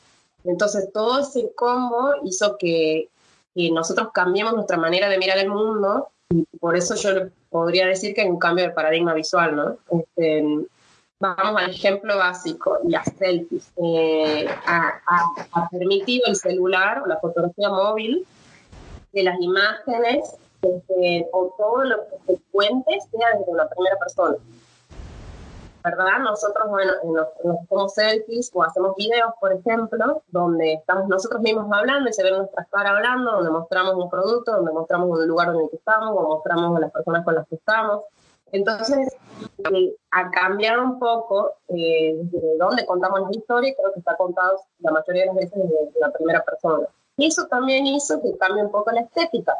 Entonces 0.43 0.91
todo 0.93 1.19
ese 1.19 1.51
combo 1.55 2.13
hizo 2.23 2.57
que, 2.57 3.09
nosotros 3.55 4.11
cambiemos 4.13 4.53
nuestra 4.53 4.77
manera 4.77 5.09
de 5.09 5.17
mirar 5.17 5.37
el 5.37 5.49
mundo 5.49 6.07
y 6.29 6.45
por 6.59 6.77
eso 6.77 6.95
yo 6.95 7.27
podría 7.49 7.85
decir 7.87 8.13
que 8.13 8.21
hay 8.21 8.29
un 8.29 8.39
cambio 8.39 8.63
de 8.63 8.71
paradigma 8.71 9.13
visual, 9.13 9.53
¿no? 9.53 9.77
Este, 9.99 10.41
vamos 11.19 11.61
al 11.61 11.69
ejemplo 11.71 12.17
básico, 12.17 12.79
las 12.85 13.05
selfies. 13.17 13.71
Eh, 13.77 14.47
ha, 14.65 15.69
permitido 15.71 16.25
el 16.27 16.35
celular 16.35 17.01
o 17.03 17.07
la 17.07 17.17
fotografía 17.17 17.69
móvil 17.69 18.25
que 19.11 19.23
las 19.23 19.39
imágenes 19.41 20.35
este, 20.61 21.27
o 21.31 21.53
todo 21.57 21.83
lo 21.83 21.97
que 22.07 22.33
se 22.35 22.41
cuente 22.51 22.99
sea 23.11 23.37
desde 23.37 23.51
una 23.51 23.67
primera 23.67 23.97
persona. 23.97 24.37
¿verdad? 25.83 26.19
Nosotros, 26.19 26.69
bueno, 26.69 26.91
nos, 27.05 27.27
hacemos 27.63 27.93
selfies 27.93 28.51
o 28.53 28.63
hacemos 28.63 28.95
videos, 28.95 29.31
por 29.39 29.53
ejemplo, 29.53 30.23
donde 30.27 30.73
estamos 30.73 31.07
nosotros 31.07 31.41
mismos 31.41 31.71
hablando 31.71 32.09
y 32.09 32.13
se 32.13 32.23
ven 32.23 32.37
nuestras 32.37 32.67
caras 32.69 32.93
hablando, 32.97 33.31
donde 33.31 33.51
mostramos 33.51 33.95
un 33.95 34.09
producto, 34.09 34.51
donde 34.51 34.73
mostramos 34.73 35.09
un 35.09 35.27
lugar 35.27 35.53
donde 35.53 35.69
estamos, 35.73 36.09
o 36.15 36.21
mostramos 36.21 36.77
a 36.77 36.79
las 36.81 36.91
personas 36.91 37.23
con 37.23 37.35
las 37.35 37.47
que 37.47 37.55
estamos. 37.55 38.03
Entonces, 38.51 39.15
eh, 39.71 39.95
ha 40.11 40.31
cambiado 40.31 40.83
un 40.83 40.99
poco 40.99 41.53
eh, 41.67 42.15
de 42.15 42.57
dónde 42.57 42.85
contamos 42.85 43.21
las 43.21 43.37
historias, 43.37 43.75
creo 43.77 43.93
que 43.93 43.99
está 43.99 44.15
contado 44.15 44.59
la 44.79 44.91
mayoría 44.91 45.23
de 45.23 45.27
las 45.27 45.35
veces 45.35 45.69
de 45.69 45.99
la 45.99 46.11
primera 46.11 46.43
persona. 46.43 46.87
Y 47.17 47.27
eso 47.27 47.47
también 47.47 47.85
hizo 47.85 48.21
que 48.21 48.37
cambie 48.37 48.63
un 48.63 48.71
poco 48.71 48.91
la 48.91 49.01
estética 49.01 49.55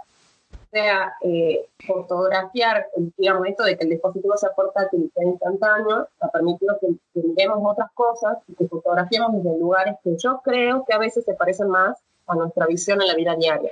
sea 0.72 1.14
eh, 1.22 1.68
fotografiar, 1.86 2.88
digamos, 3.18 3.48
esto 3.48 3.64
de 3.64 3.78
que 3.78 3.84
el 3.86 3.90
dispositivo 3.92 4.38
sea 4.38 4.52
portátil 4.52 5.06
y 5.06 5.10
sea 5.10 5.24
instantáneo, 5.24 6.08
ha 6.20 6.28
permitido 6.30 6.78
que, 6.80 6.88
miremos 7.14 7.60
otras 7.72 7.92
cosas 7.94 8.38
y 8.48 8.56
que 8.56 8.68
fotografiemos 8.68 9.32
desde 9.34 9.58
lugares 9.58 9.96
que 10.04 10.16
yo 10.18 10.42
creo 10.44 10.86
que 10.88 10.94
a 10.94 11.00
veces 11.00 11.26
se 11.26 11.34
parecen 11.34 11.70
más 11.70 11.98
a 12.28 12.36
nuestra 12.36 12.68
visión 12.68 13.02
en 13.02 13.08
la 13.08 13.16
vida 13.16 13.36
diaria. 13.36 13.72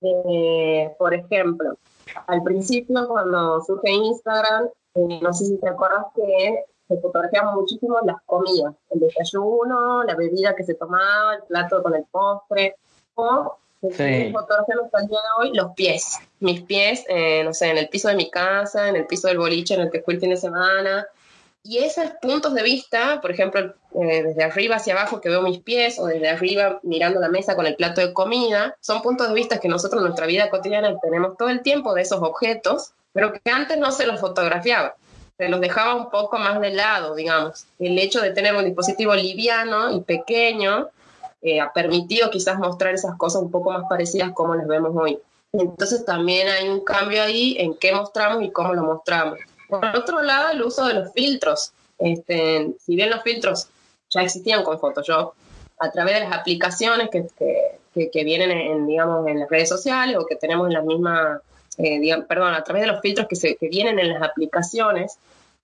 Eh, 0.00 0.94
por 0.98 1.12
ejemplo, 1.12 1.76
al 2.26 2.42
principio 2.42 3.06
cuando 3.08 3.60
surge 3.62 3.90
Instagram, 3.90 4.68
eh, 4.94 5.20
no 5.22 5.32
sé 5.32 5.46
si 5.46 5.58
te 5.58 5.68
acuerdas 5.68 6.06
que 6.14 6.64
se 6.88 6.96
fotografiaban 6.98 7.54
muchísimo 7.54 7.98
las 8.04 8.16
comidas, 8.24 8.74
el 8.90 9.00
desayuno, 9.00 10.04
la 10.04 10.14
bebida 10.14 10.54
que 10.54 10.64
se 10.64 10.74
tomaba, 10.74 11.34
el 11.34 11.42
plato 11.42 11.82
con 11.82 11.94
el 11.94 12.04
postre, 12.10 12.76
o 13.14 13.56
Sí. 13.80 14.32
Fotografiando 14.32 14.86
hasta 14.86 15.02
el 15.02 15.06
día 15.06 15.18
de 15.18 15.46
hoy 15.46 15.54
los 15.54 15.72
pies. 15.74 16.18
Mis 16.40 16.62
pies, 16.62 17.04
eh, 17.08 17.44
no 17.44 17.54
sé, 17.54 17.70
en 17.70 17.78
el 17.78 17.88
piso 17.88 18.08
de 18.08 18.16
mi 18.16 18.28
casa, 18.28 18.88
en 18.88 18.96
el 18.96 19.06
piso 19.06 19.28
del 19.28 19.38
boliche 19.38 19.74
en 19.74 19.82
el 19.82 19.90
que 19.90 20.02
fui 20.02 20.14
el 20.14 20.20
fin 20.20 20.30
de 20.30 20.36
semana. 20.36 21.06
Y 21.68 21.80
esos 21.80 22.12
puntos 22.22 22.54
de 22.54 22.62
vista, 22.62 23.20
por 23.20 23.30
ejemplo, 23.30 23.60
eh, 23.60 24.22
desde 24.22 24.42
arriba 24.42 24.76
hacia 24.76 24.94
abajo 24.94 25.20
que 25.20 25.28
veo 25.28 25.42
mis 25.42 25.58
pies 25.58 25.98
o 25.98 26.06
desde 26.06 26.30
arriba 26.30 26.80
mirando 26.82 27.20
la 27.20 27.28
mesa 27.28 27.56
con 27.56 27.66
el 27.66 27.76
plato 27.76 28.00
de 28.00 28.14
comida, 28.14 28.74
son 28.80 29.02
puntos 29.02 29.28
de 29.28 29.34
vista 29.34 29.60
que 29.60 29.68
nosotros 29.68 30.00
en 30.00 30.06
nuestra 30.06 30.24
vida 30.24 30.48
cotidiana 30.48 30.98
tenemos 30.98 31.36
todo 31.36 31.50
el 31.50 31.60
tiempo 31.60 31.92
de 31.92 32.00
esos 32.00 32.22
objetos, 32.22 32.92
pero 33.12 33.34
que 33.34 33.50
antes 33.50 33.76
no 33.76 33.92
se 33.92 34.06
los 34.06 34.18
fotografiaba. 34.18 34.96
Se 35.36 35.50
los 35.50 35.60
dejaba 35.60 35.94
un 35.94 36.08
poco 36.08 36.38
más 36.38 36.58
de 36.58 36.70
lado, 36.70 37.14
digamos. 37.14 37.66
El 37.78 37.98
hecho 37.98 38.22
de 38.22 38.30
tener 38.30 38.54
un 38.54 38.64
dispositivo 38.64 39.14
liviano 39.14 39.92
y 39.92 40.00
pequeño 40.00 40.88
eh, 41.42 41.60
ha 41.60 41.70
permitido 41.74 42.30
quizás 42.30 42.58
mostrar 42.58 42.94
esas 42.94 43.14
cosas 43.18 43.42
un 43.42 43.50
poco 43.50 43.72
más 43.72 43.84
parecidas 43.90 44.32
como 44.32 44.54
las 44.54 44.66
vemos 44.66 44.92
hoy. 44.96 45.18
Entonces 45.52 46.06
también 46.06 46.48
hay 46.48 46.66
un 46.70 46.80
cambio 46.80 47.22
ahí 47.22 47.56
en 47.58 47.74
qué 47.74 47.92
mostramos 47.92 48.42
y 48.42 48.50
cómo 48.52 48.72
lo 48.72 48.84
mostramos. 48.84 49.38
Por 49.68 49.84
otro 49.84 50.22
lado, 50.22 50.50
el 50.50 50.62
uso 50.62 50.86
de 50.86 50.94
los 50.94 51.12
filtros. 51.12 51.72
Este, 51.98 52.74
si 52.84 52.96
bien 52.96 53.10
los 53.10 53.22
filtros 53.22 53.68
ya 54.10 54.22
existían 54.22 54.64
con 54.64 54.78
Photoshop, 54.78 55.34
a 55.80 55.90
través 55.90 56.14
de 56.14 56.20
las 56.20 56.32
aplicaciones 56.32 57.08
que, 57.10 57.26
que, 58.10 58.24
vienen 58.24 58.50
en, 58.50 58.86
digamos, 58.86 59.26
en 59.28 59.40
las 59.40 59.48
redes 59.48 59.68
sociales 59.68 60.16
o 60.16 60.26
que 60.26 60.36
tenemos 60.36 60.68
en 60.68 60.74
las 60.74 60.84
mismas, 60.84 61.40
eh, 61.78 62.00
perdón, 62.28 62.54
a 62.54 62.64
través 62.64 62.82
de 62.82 62.88
los 62.88 63.00
filtros 63.00 63.28
que, 63.28 63.36
se, 63.36 63.56
que 63.56 63.68
vienen 63.68 63.98
en 63.98 64.12
las 64.12 64.22
aplicaciones, 64.22 65.18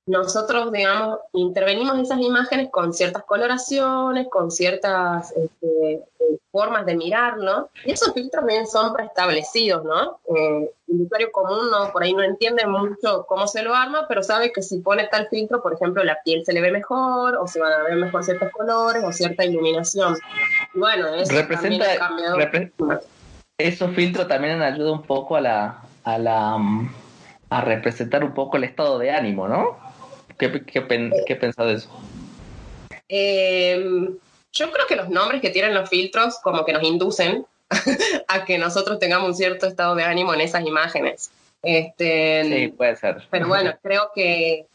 nosotros, 0.07 0.71
digamos, 0.71 1.19
intervenimos 1.33 1.99
esas 1.99 2.21
imágenes 2.21 2.71
con 2.71 2.93
ciertas 2.93 3.25
coloraciones, 3.25 4.29
con 4.29 4.51
ciertas 4.51 5.33
este, 5.33 5.93
eh, 5.95 6.38
formas 6.53 6.85
de 6.85 6.95
mirarlo, 6.95 7.71
y 7.87 7.93
esos 7.93 8.12
filtros 8.12 8.43
también 8.43 8.67
son 8.67 8.93
preestablecidos, 8.93 9.83
¿no? 9.85 10.19
Eh, 10.37 10.71
el 10.88 11.01
usuario 11.01 11.33
común 11.33 11.71
no, 11.71 11.90
por 11.90 12.03
ahí 12.03 12.12
no 12.12 12.23
entiende 12.23 12.67
mucho 12.67 13.25
cómo 13.27 13.47
se 13.47 13.62
lo 13.62 13.75
arma, 13.75 14.05
pero 14.07 14.23
sabe 14.23 14.53
que 14.53 14.61
si 14.61 14.81
pone 14.81 15.09
tal 15.09 15.27
filtro, 15.29 15.62
por 15.62 15.73
ejemplo, 15.73 16.05
la 16.05 16.19
piel 16.23 16.45
se 16.45 16.53
le 16.53 16.61
ve 16.61 16.71
mejor, 16.71 17.37
o 17.37 17.49
se 17.49 17.59
van 17.59 17.73
a 17.73 17.83
ver 17.85 17.97
mejor 17.97 18.25
ciertos 18.25 18.51
colores, 18.53 19.03
o 19.03 19.11
cierta 19.11 19.45
iluminación. 19.45 20.19
bueno, 20.75 21.14
eso 21.14 21.33
Representa, 21.33 21.97
también 21.97 22.31
ha 22.31 22.51
cambiado. 22.51 23.01
esos 23.57 23.90
filtros 23.93 24.29
también 24.29 24.61
ayudan 24.61 24.93
un 24.93 25.03
poco 25.03 25.37
a 25.37 25.40
la... 25.40 25.83
A 26.05 26.19
la 26.19 26.59
a 27.51 27.61
representar 27.61 28.25
un 28.25 28.35
poco 28.35 28.57
el 28.57 28.64
estado 28.64 28.99
de 28.99 29.12
ánimo, 29.12 29.47
¿no? 29.47 29.77
¿Qué, 30.38 30.51
qué, 30.64 31.11
qué 31.27 31.37
pensás 31.37 31.66
de 31.66 31.73
eso? 31.75 31.90
Em, 33.09 34.16
yo 34.53 34.70
creo 34.73 34.87
que 34.87 34.97
los 34.97 35.09
nombres 35.09 35.40
que 35.40 35.51
tienen 35.51 35.75
los 35.75 35.88
filtros 35.88 36.38
como 36.42 36.64
que 36.64 36.73
nos 36.73 36.83
inducen 36.83 37.47
a 38.29 38.44
que 38.44 38.59
nosotros 38.59 38.99
tengamos 38.99 39.29
un 39.29 39.35
cierto 39.35 39.66
estado 39.66 39.94
de 39.94 40.05
ánimo 40.05 40.35
en 40.35 40.40
esas 40.40 40.66
imágenes. 40.66 41.31
Este, 41.62 42.44
sí, 42.44 42.68
puede 42.68 42.97
ser. 42.97 43.23
Pero 43.31 43.49
bueno, 43.49 43.75
creo 43.83 44.11
que, 44.14 44.66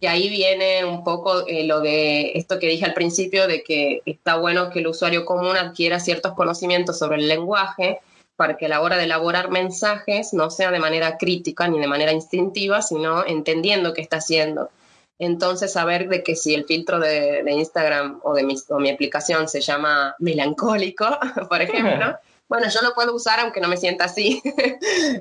que 0.00 0.08
ahí 0.08 0.28
viene 0.28 0.84
un 0.84 1.04
poco 1.04 1.46
eh, 1.46 1.64
lo 1.64 1.80
de 1.80 2.32
esto 2.34 2.58
que 2.58 2.68
dije 2.68 2.84
al 2.84 2.94
principio, 2.94 3.46
de 3.46 3.62
que 3.62 4.02
está 4.06 4.36
bueno 4.36 4.70
que 4.70 4.80
el 4.80 4.86
usuario 4.86 5.24
común 5.24 5.56
adquiera 5.56 6.00
ciertos 6.00 6.34
conocimientos 6.34 6.98
sobre 6.98 7.16
el 7.16 7.28
lenguaje 7.28 8.00
para 8.36 8.56
que 8.56 8.66
a 8.66 8.68
la 8.68 8.80
hora 8.80 8.96
de 8.96 9.04
elaborar 9.04 9.50
mensajes 9.50 10.32
no 10.32 10.50
sea 10.50 10.72
de 10.72 10.80
manera 10.80 11.18
crítica 11.18 11.68
ni 11.68 11.78
de 11.78 11.86
manera 11.86 12.12
instintiva, 12.12 12.82
sino 12.82 13.24
entendiendo 13.24 13.94
qué 13.94 14.00
está 14.00 14.16
haciendo. 14.16 14.70
Entonces, 15.18 15.72
saber 15.72 16.08
de 16.08 16.22
que 16.22 16.34
si 16.34 16.54
el 16.54 16.64
filtro 16.64 16.98
de, 16.98 17.44
Instagram 17.46 18.20
o 18.22 18.34
de 18.34 18.42
mi, 18.42 18.56
mi, 18.78 18.90
aplicación 18.90 19.48
se 19.48 19.60
llama 19.60 20.14
melancólico, 20.18 21.06
por 21.48 21.62
ejemplo, 21.62 22.18
bueno, 22.48 22.68
yo 22.68 22.82
lo 22.82 22.94
puedo 22.94 23.14
usar 23.14 23.40
aunque 23.40 23.60
no 23.60 23.68
me 23.68 23.76
sienta 23.76 24.06
así. 24.06 24.42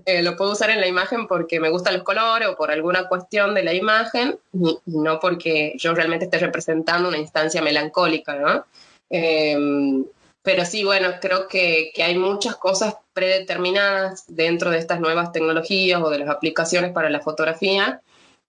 Eh, 0.05 0.21
lo 0.21 0.35
puedo 0.35 0.51
usar 0.51 0.69
en 0.69 0.81
la 0.81 0.87
imagen 0.87 1.27
porque 1.27 1.59
me 1.59 1.69
gustan 1.69 1.93
los 1.93 2.03
colores 2.03 2.47
o 2.47 2.57
por 2.57 2.71
alguna 2.71 3.07
cuestión 3.07 3.53
de 3.53 3.63
la 3.63 3.73
imagen 3.73 4.37
y, 4.51 4.77
no 4.85 5.19
porque 5.19 5.73
yo 5.77 5.93
realmente 5.93 6.25
esté 6.25 6.39
representando 6.39 7.07
una 7.09 7.17
instancia 7.17 7.61
melancólica, 7.61 8.35
¿no? 8.35 8.65
Em, 9.09 10.05
pero 10.41 10.65
sí, 10.65 10.83
bueno, 10.83 11.09
creo 11.21 11.47
que, 11.47 11.91
que, 11.93 12.03
hay 12.03 12.17
muchas 12.17 12.55
cosas 12.57 12.95
predeterminadas 13.13 14.25
dentro 14.27 14.71
de 14.71 14.79
estas 14.79 14.99
nuevas 14.99 15.31
tecnologías 15.31 16.01
o 16.01 16.09
de 16.09 16.19
las 16.19 16.29
aplicaciones 16.29 16.91
para 16.91 17.09
la 17.09 17.21
fotografía 17.21 18.01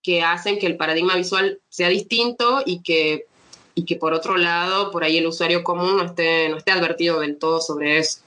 que 0.04 0.22
hacen 0.22 0.58
que 0.58 0.66
el 0.66 0.76
paradigma 0.76 1.16
visual 1.16 1.60
sea 1.70 1.88
distinto 1.88 2.62
y 2.64 2.82
que, 2.82 3.26
y 3.74 3.86
que 3.86 3.96
por 3.96 4.12
otro 4.12 4.36
lado, 4.36 4.90
por 4.90 5.02
ahí 5.02 5.16
el 5.16 5.26
usuario 5.26 5.64
común 5.64 5.96
no 5.96 6.04
esté, 6.04 6.50
no 6.50 6.58
esté 6.58 6.72
advertido 6.72 7.20
del 7.20 7.38
todo 7.38 7.60
sobre 7.62 7.98
eso. 7.98 8.20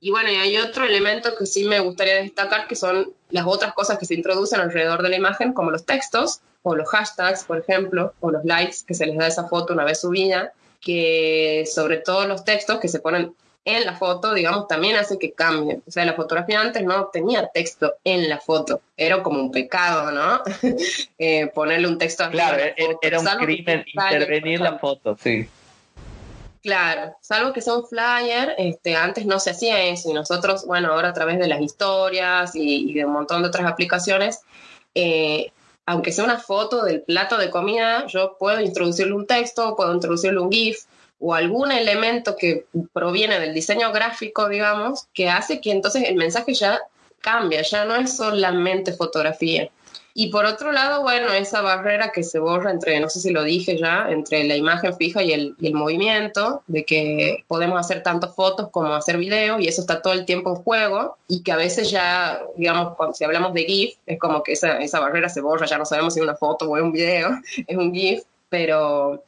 Y 0.00 0.12
bueno, 0.12 0.30
y 0.30 0.36
hay 0.36 0.56
otro 0.58 0.84
elemento 0.84 1.30
que 1.36 1.44
sí 1.46 1.64
me 1.64 1.80
gustaría 1.80 2.14
destacar, 2.14 2.68
que 2.68 2.76
son 2.76 3.12
las 3.30 3.44
otras 3.44 3.74
cosas 3.74 3.98
que 3.98 4.06
se 4.06 4.14
introducen 4.14 4.60
alrededor 4.60 5.02
de 5.02 5.08
la 5.08 5.16
imagen, 5.16 5.52
como 5.52 5.72
los 5.72 5.84
textos 5.84 6.42
o 6.62 6.76
los 6.76 6.88
hashtags, 6.88 7.42
por 7.42 7.58
ejemplo, 7.58 8.14
o 8.20 8.30
los 8.30 8.44
likes 8.44 8.78
que 8.86 8.94
se 8.94 9.06
les 9.06 9.16
da 9.16 9.24
a 9.24 9.28
esa 9.28 9.48
foto 9.48 9.74
una 9.74 9.84
vez 9.84 10.00
subida, 10.00 10.52
que 10.80 11.68
sobre 11.72 11.96
todo 11.96 12.28
los 12.28 12.44
textos 12.44 12.78
que 12.78 12.86
se 12.86 13.00
ponen 13.00 13.34
en 13.66 13.84
la 13.84 13.96
foto, 13.96 14.32
digamos, 14.32 14.68
también 14.68 14.96
hace 14.96 15.18
que 15.18 15.32
cambie. 15.32 15.80
O 15.86 15.90
sea, 15.90 16.04
la 16.04 16.14
fotografía 16.14 16.60
antes 16.60 16.84
no 16.84 17.06
tenía 17.06 17.48
texto 17.48 17.94
en 18.04 18.28
la 18.28 18.38
foto. 18.38 18.80
Era 18.96 19.24
como 19.24 19.40
un 19.40 19.50
pecado, 19.50 20.10
¿no? 20.12 20.40
Eh, 21.18 21.48
ponerle 21.48 21.88
un 21.88 21.98
texto 21.98 22.28
Claro, 22.30 22.62
era, 23.00 23.18
un 23.18 23.26
crimen 23.38 23.84
intervenir 23.92 24.60
la 24.60 24.78
foto, 24.78 25.16
sí. 25.20 25.48
Claro, 26.62 27.16
salvo 27.20 27.52
que 27.52 27.60
sea 27.60 27.74
un 27.74 27.86
flyer, 27.86 28.54
este, 28.58 28.94
antes 28.94 29.24
no 29.24 29.40
se 29.40 29.50
hacía 29.50 29.82
eso 29.84 30.10
y 30.10 30.12
nosotros, 30.12 30.66
bueno, 30.66 30.92
ahora 30.92 31.08
a 31.08 31.12
través 31.12 31.38
de 31.38 31.48
las 31.48 31.60
historias 31.60 32.52
y, 32.54 32.92
de 32.92 33.04
un 33.04 33.12
montón 33.12 33.42
de 33.42 33.48
otras 33.48 33.66
aplicaciones, 33.66 34.42
eh, 34.94 35.52
aunque 35.86 36.12
sea 36.12 36.24
una 36.24 36.38
foto 36.38 36.84
del 36.84 37.02
plato 37.02 37.38
de 37.38 37.50
comida, 37.50 38.06
yo 38.06 38.36
puedo 38.38 38.60
introducirle 38.60 39.14
un 39.14 39.26
texto, 39.26 39.74
puedo 39.74 39.94
introducirle 39.94 40.40
un 40.40 40.52
GIF 40.52 40.84
o 41.18 41.34
algún 41.34 41.72
elemento 41.72 42.36
que 42.36 42.66
proviene 42.92 43.40
del 43.40 43.54
diseño 43.54 43.92
gráfico, 43.92 44.48
digamos, 44.48 45.06
que 45.14 45.28
hace 45.28 45.60
que 45.60 45.70
entonces 45.70 46.04
el 46.06 46.16
mensaje 46.16 46.54
ya 46.54 46.80
cambia, 47.20 47.62
ya 47.62 47.84
no 47.84 47.96
es 47.96 48.16
solamente 48.16 48.92
fotografía. 48.92 49.70
Y 50.18 50.28
por 50.28 50.46
otro 50.46 50.72
lado, 50.72 51.02
bueno, 51.02 51.30
esa 51.30 51.60
barrera 51.60 52.10
que 52.10 52.22
se 52.22 52.38
borra 52.38 52.70
entre, 52.70 52.98
no 53.00 53.10
sé 53.10 53.20
si 53.20 53.30
lo 53.30 53.42
dije 53.42 53.76
ya, 53.76 54.06
entre 54.08 54.44
la 54.44 54.56
imagen 54.56 54.96
fija 54.96 55.22
y 55.22 55.32
el, 55.32 55.54
movimiento, 55.74 56.62
de 56.66 56.86
que 56.86 57.44
podemos 57.46 57.78
hacer 57.78 58.02
tanto 58.02 58.32
fotos 58.32 58.70
como 58.70 58.94
hacer 58.94 59.18
videos 59.18 59.60
y 59.60 59.68
eso 59.68 59.82
está 59.82 60.00
todo 60.00 60.14
el 60.14 60.24
tiempo 60.24 60.56
en 60.56 60.62
juego 60.62 61.18
y 61.28 61.42
que 61.42 61.52
a 61.52 61.56
veces 61.56 61.90
ya, 61.90 62.40
digamos, 62.56 62.96
cuando, 62.96 63.14
si 63.14 63.24
hablamos 63.24 63.52
de 63.52 63.64
GIF, 63.64 63.96
es 64.06 64.18
como 64.18 64.42
que 64.42 64.52
esa, 64.52 64.78
esa 64.78 65.00
barrera 65.00 65.28
se 65.28 65.42
borra, 65.42 65.66
ya 65.66 65.76
no 65.76 65.84
sabemos 65.84 66.14
si 66.14 66.20
es 66.20 66.24
una 66.24 66.36
foto 66.36 66.70
o 66.70 66.78
es 66.78 66.82
un 66.82 66.92
video, 66.92 67.38
es 67.66 67.76
un 67.76 67.92
GIF, 67.92 68.22
pero 68.48 69.22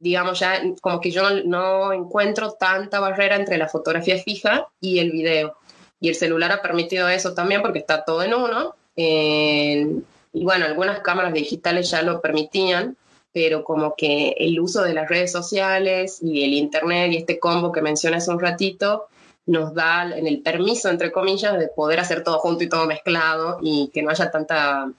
digamos 0.00 0.40
ya 0.40 0.60
como 0.80 1.00
que 1.00 1.10
yo 1.10 1.42
no 1.44 1.92
encuentro 1.92 2.52
tanta 2.52 2.98
barrera 2.98 3.36
entre 3.36 3.58
la 3.58 3.68
fotografía 3.68 4.18
fija 4.18 4.66
y 4.80 4.98
el 4.98 5.12
video. 5.12 5.56
Y 6.00 6.08
el 6.08 6.14
celular 6.14 6.50
ha 6.50 6.62
permitido 6.62 7.08
eso 7.08 7.34
también 7.34 7.62
porque 7.62 7.78
está 7.78 8.04
todo 8.04 8.22
en 8.22 8.34
uno. 8.34 8.74
Y 8.96 10.44
bueno, 10.44 10.64
algunas 10.64 11.00
cámaras 11.00 11.34
digitales 11.34 11.90
ya 11.90 12.02
lo 12.02 12.20
permitían, 12.20 12.96
pero 13.32 13.62
como 13.62 13.94
que 13.94 14.34
el 14.38 14.58
uso 14.58 14.82
de 14.82 14.94
las 14.94 15.08
redes 15.08 15.30
sociales 15.30 16.18
y 16.22 16.44
el 16.44 16.54
Internet 16.54 17.12
y 17.12 17.16
este 17.18 17.38
combo 17.38 17.70
que 17.70 17.82
mencioné 17.82 18.16
hace 18.16 18.30
un 18.30 18.40
ratito 18.40 19.06
nos 19.46 19.74
da 19.74 20.16
en 20.16 20.26
el 20.26 20.40
permiso, 20.40 20.88
entre 20.88 21.12
comillas, 21.12 21.58
de 21.58 21.68
poder 21.68 22.00
hacer 22.00 22.22
todo 22.22 22.38
junto 22.38 22.64
y 22.64 22.68
todo 22.68 22.86
mezclado 22.86 23.58
y 23.60 23.90
que 23.92 24.02
no 24.02 24.10
haya 24.10 24.30
tanta, 24.30 24.90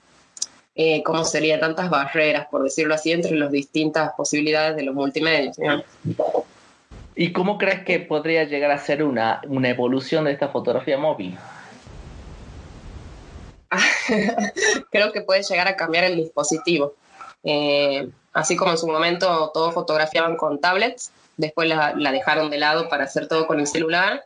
eh, 0.74 1.02
¿cómo 1.02 1.24
sería? 1.24 1.60
Tantas 1.60 1.90
barreras, 1.90 2.46
por 2.50 2.62
decirlo 2.62 2.94
así, 2.94 3.12
entre 3.12 3.36
las 3.36 3.50
distintas 3.50 4.12
posibilidades 4.16 4.76
de 4.76 4.82
los 4.82 4.94
multimedios. 4.94 5.56
¿Y 7.14 7.32
cómo 7.32 7.58
crees 7.58 7.84
que 7.84 8.00
podría 8.00 8.44
llegar 8.44 8.70
a 8.70 8.78
ser 8.78 9.04
una, 9.04 9.42
una 9.46 9.68
evolución 9.68 10.24
de 10.24 10.32
esta 10.32 10.48
fotografía 10.48 10.96
móvil? 10.96 11.36
creo 14.90 15.12
que 15.12 15.22
puede 15.22 15.42
llegar 15.42 15.68
a 15.68 15.76
cambiar 15.76 16.04
el 16.04 16.16
dispositivo. 16.16 16.94
Eh, 17.44 18.08
así 18.32 18.56
como 18.56 18.72
en 18.72 18.78
su 18.78 18.86
momento 18.86 19.50
todos 19.52 19.74
fotografiaban 19.74 20.36
con 20.36 20.60
tablets, 20.60 21.12
después 21.36 21.68
la, 21.68 21.94
dejaron 21.94 22.50
de 22.50 22.58
lado 22.58 22.88
para 22.88 23.04
hacer 23.04 23.28
todo 23.28 23.46
con 23.46 23.60
el 23.60 23.66
celular. 23.66 24.24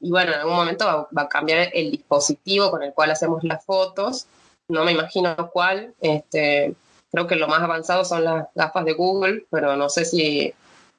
Y 0.00 0.10
bueno, 0.10 0.32
en 0.32 0.40
algún 0.40 0.56
momento 0.56 1.08
va, 1.10 1.22
a 1.22 1.28
cambiar 1.28 1.70
el 1.72 1.90
dispositivo 1.90 2.70
con 2.70 2.82
el 2.82 2.92
cual 2.92 3.10
hacemos 3.10 3.44
las 3.44 3.64
fotos. 3.64 4.26
No 4.68 4.84
me 4.84 4.92
imagino 4.92 5.34
cuál. 5.52 5.94
Este, 6.00 6.74
creo 7.10 7.26
que 7.26 7.36
lo 7.36 7.48
más 7.48 7.62
avanzado 7.62 8.04
son 8.04 8.24
las 8.24 8.46
gafas 8.54 8.84
de 8.84 8.94
Google, 8.94 9.46
pero 9.50 9.76
no 9.76 9.88
sé 9.88 10.04
si 10.04 10.52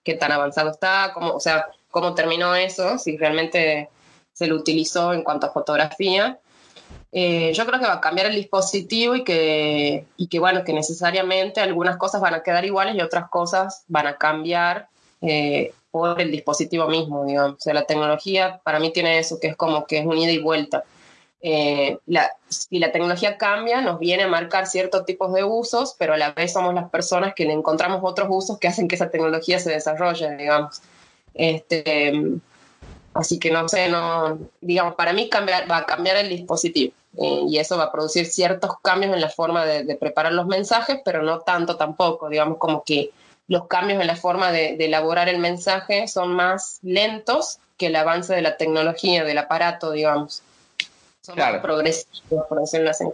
qué 0.04 0.14
tan 0.14 0.32
avanzado 0.32 0.72
está, 0.72 1.12
cómo, 1.14 1.34
o 1.34 1.40
sea, 1.40 1.68
cómo 1.92 2.16
terminó 2.16 2.56
eso, 2.56 2.98
si 2.98 3.18
realmente 3.18 3.90
se 4.34 4.48
lo 4.48 4.56
utilizó 4.56 5.14
en 5.14 5.24
cuanto 5.24 5.48
a 5.48 5.52
fotografía. 5.52 6.40
Eh, 7.12 7.52
yo 7.54 7.66
creo 7.66 7.80
que 7.80 7.88
va 7.88 7.94
a 7.94 8.02
cambiar 8.02 8.28
el 8.28 8.36
dispositivo 8.36 9.16
y 9.16 9.24
que, 9.24 10.06
y 10.16 10.28
que, 10.28 10.40
bueno, 10.40 10.64
que 10.64 10.74
necesariamente 10.74 11.60
algunas 11.60 11.98
cosas 11.98 12.22
van 12.22 12.36
a 12.36 12.44
quedar 12.44 12.64
iguales 12.64 12.96
y 12.96 13.02
otras 13.02 13.30
cosas 13.30 13.84
van 13.88 14.08
a 14.08 14.18
cambiar 14.18 14.88
eh, 15.22 15.74
por 15.92 16.22
el 16.22 16.32
dispositivo 16.32 16.88
mismo, 16.88 17.26
digamos. 17.26 17.54
O 17.54 17.60
sea, 17.60 17.74
la 17.74 17.86
tecnología 17.86 18.62
para 18.64 18.80
mí 18.80 18.94
tiene 18.94 19.20
eso, 19.20 19.40
que 19.40 19.48
es 19.48 19.56
como 19.56 19.86
que 19.86 20.00
es 20.00 20.06
un 20.06 20.18
ida 20.18 20.32
y 20.32 20.38
vuelta. 20.38 20.84
Eh, 21.42 22.00
la, 22.08 22.32
si 22.50 22.80
la 22.80 22.92
tecnología 22.92 23.38
cambia, 23.38 23.82
nos 23.82 24.00
viene 24.00 24.24
a 24.24 24.28
marcar 24.28 24.68
ciertos 24.68 25.06
tipos 25.06 25.34
de 25.34 25.44
usos, 25.44 25.96
pero 25.98 26.14
a 26.14 26.18
la 26.18 26.32
vez 26.32 26.54
somos 26.54 26.74
las 26.74 26.90
personas 26.90 27.34
que 27.36 27.46
le 27.46 27.54
encontramos 27.54 28.02
otros 28.04 28.28
usos 28.32 28.58
que 28.58 28.68
hacen 28.68 28.88
que 28.88 28.96
esa 28.96 29.10
tecnología 29.10 29.60
se 29.60 29.72
desarrolle, 29.72 30.36
digamos. 30.36 30.82
Este, 31.34 32.40
Así 33.18 33.40
que 33.40 33.50
no 33.50 33.68
sé, 33.68 33.90
no, 33.90 34.38
digamos, 34.62 34.94
para 34.94 35.12
mí 35.12 35.28
cambiar, 35.28 35.70
va 35.70 35.78
a 35.78 35.86
cambiar 35.88 36.18
el 36.18 36.30
dispositivo 36.30 36.94
eh, 37.18 37.42
y 37.48 37.58
eso 37.58 37.76
va 37.76 37.86
a 37.86 37.92
producir 37.92 38.28
ciertos 38.28 38.80
cambios 38.84 39.12
en 39.12 39.22
la 39.22 39.30
forma 39.30 39.66
de, 39.66 39.96
preparar 39.96 40.34
los 40.34 40.46
mensajes, 40.46 41.00
pero 41.04 41.24
no 41.24 41.40
tanto 41.40 41.78
tampoco, 41.78 42.30
digamos, 42.30 42.60
como 42.60 42.84
que 42.84 43.10
los 43.48 43.66
cambios 43.66 44.00
en 44.00 44.06
la 44.06 44.16
forma 44.16 44.52
de, 44.52 44.76
elaborar 44.76 45.30
el 45.30 45.40
mensaje 45.40 46.08
son 46.08 46.34
más 46.34 46.78
lentos 46.84 47.58
que 47.76 47.88
el 47.88 47.96
avance 47.96 48.36
de 48.36 48.44
la 48.44 48.56
tecnología, 48.56 49.24
del 49.24 49.40
aparato, 49.40 49.92
digamos. 49.94 50.44
Son 51.28 51.38
más 51.38 51.60
progresivos, 51.62 52.48
por 52.48 52.62
decirlo 52.62 52.90
así. 52.90 53.06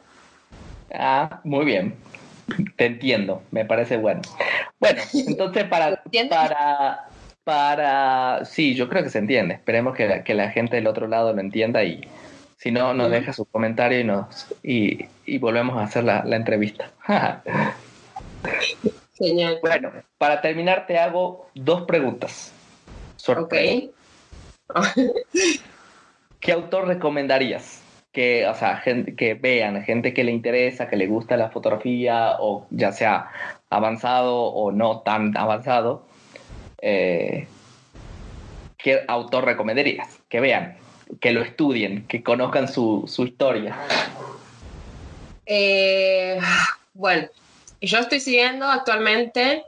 Ah, 0.94 1.42
muy 1.44 1.66
bien. 1.66 1.96
Te 2.76 2.86
entiendo, 2.86 3.42
me 3.52 3.66
parece 3.66 3.98
bueno. 3.98 4.22
Bueno, 4.80 5.02
entonces 5.14 5.64
para, 5.64 6.04
para 6.30 7.08
para... 7.44 8.46
Sí, 8.46 8.76
yo 8.76 8.90
creo 8.90 9.04
que 9.04 9.10
se 9.10 9.20
entiende. 9.20 9.56
Esperemos 9.56 9.96
que 9.96 10.08
la, 10.08 10.24
que 10.24 10.34
la 10.34 10.50
gente 10.52 10.76
del 10.78 10.88
otro 10.88 11.08
lado 11.08 11.34
lo 11.34 11.42
entienda 11.42 11.84
y 11.84 12.08
si 12.58 12.72
no, 12.72 12.94
nos 12.94 13.12
deja 13.12 13.34
su 13.34 13.46
comentario 13.46 14.00
y, 14.00 14.04
nos, 14.04 14.48
y, 14.64 15.06
y 15.26 15.38
volvemos 15.38 15.78
a 15.78 15.84
hacer 15.84 16.04
la, 16.04 16.24
la 16.24 16.36
entrevista. 16.36 16.92
Genial. 19.16 19.60
Bueno, 19.62 19.92
para 20.18 20.42
terminar 20.42 20.88
te 20.88 20.98
hago 20.98 21.50
dos 21.54 21.84
preguntas. 21.84 22.52
Ok. 23.28 23.54
¿Qué 26.40 26.52
autor 26.52 26.88
recomendarías? 26.88 27.83
Que, 28.14 28.46
o 28.48 28.54
sea, 28.54 28.78
gente, 28.78 29.16
que 29.16 29.34
vean, 29.34 29.84
gente 29.84 30.14
que 30.14 30.24
le 30.24 30.32
interesa, 30.32 30.88
que 30.88 30.96
le 30.96 31.08
gusta 31.08 31.36
la 31.36 31.50
fotografía, 31.50 32.36
o 32.40 32.68
ya 32.70 32.92
sea 32.92 33.32
avanzado 33.72 34.44
o 34.44 34.72
no 34.72 35.00
tan 35.00 35.36
avanzado, 35.36 36.06
eh, 36.80 37.48
¿qué 38.78 39.02
autor 39.08 39.46
recomendarías? 39.46 40.20
Que 40.30 40.40
vean, 40.40 40.78
que 41.20 41.32
lo 41.32 41.42
estudien, 41.42 42.06
que 42.08 42.22
conozcan 42.22 42.68
su, 42.68 43.06
historia. 43.26 43.76
Eh, 45.48 46.40
bueno, 46.94 47.28
yo 47.82 47.98
estoy 47.98 48.20
siguiendo 48.20 48.68
actualmente 48.68 49.64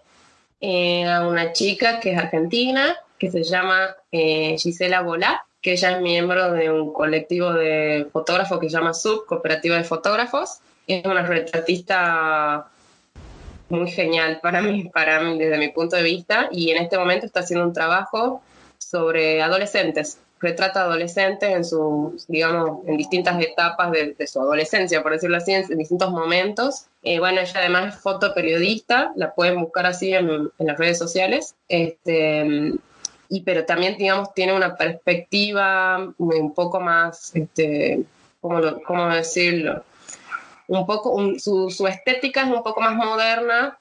eh, 0.61 1.05
a 1.05 1.27
una 1.27 1.51
chica 1.51 1.99
que 1.99 2.11
es 2.11 2.17
argentina, 2.17 2.95
que 3.17 3.31
se 3.31 3.43
llama 3.43 3.95
Gisela 4.11 5.01
Bolá, 5.01 5.45
que 5.65 5.71
ella 5.71 5.93
es 5.93 6.01
miembro 6.01 6.51
de 6.51 6.69
un 6.69 6.93
colectivo 6.93 7.51
de 7.51 8.07
fotógrafos 8.13 8.59
que 8.59 8.69
se 8.69 8.77
llama 8.77 8.93
Sub, 8.93 9.25
Cooperativa 9.25 9.75
de 9.75 9.83
Fotógrafos. 9.83 10.59
Es 10.85 11.03
una 11.03 11.23
retratista 11.23 12.67
muy 13.69 13.89
genial 13.89 14.41
para 14.43 14.61
mí, 14.61 14.91
para 14.93 15.21
mí, 15.21 15.39
desde 15.39 15.57
mi 15.57 15.69
punto 15.69 15.95
de 15.95 16.03
vista, 16.03 16.49
y 16.51 16.69
en 16.69 16.83
este 16.83 16.99
momento 16.99 17.25
está 17.25 17.39
haciendo 17.39 17.65
un 17.65 17.73
trabajo 17.73 18.43
sobre 18.77 19.41
adolescentes, 19.41 20.19
retrata 20.39 20.81
adolescentes 20.81 21.49
en 21.49 21.65
sus, 21.65 22.27
digamos, 22.27 22.87
en 22.87 22.97
distintas 22.97 23.41
etapas 23.41 23.91
de, 23.91 24.27
su 24.27 24.39
adolescencia, 24.39 25.01
por 25.01 25.13
decirlo 25.13 25.37
así, 25.37 25.51
en, 25.51 25.65
distintos 25.79 26.11
momentos. 26.11 26.85
Eh, 27.01 27.17
bueno, 27.17 27.41
ella 27.41 27.53
además 27.55 27.95
es 27.95 28.01
fotoperiodista, 28.01 29.13
la 29.15 29.33
pueden 29.33 29.59
buscar 29.59 29.87
así 29.87 30.13
en, 30.13 30.51
las 30.59 30.77
redes 30.77 30.99
sociales, 30.99 31.55
este, 31.69 32.75
y 33.29 33.41
pero 33.41 33.65
también, 33.65 33.97
digamos, 33.97 34.33
tiene 34.33 34.53
una 34.53 34.75
perspectiva 34.75 36.13
un 36.17 36.53
poco 36.53 36.79
más, 36.79 37.35
este, 37.35 38.03
¿cómo, 38.41 38.61
cómo 38.85 39.09
decirlo? 39.09 39.83
un 40.67 40.85
poco, 40.85 41.15
su, 41.37 41.69
su, 41.69 41.87
estética 41.87 42.41
es 42.41 42.47
un 42.47 42.63
poco 42.63 42.81
más 42.81 42.95
moderna 42.95 43.77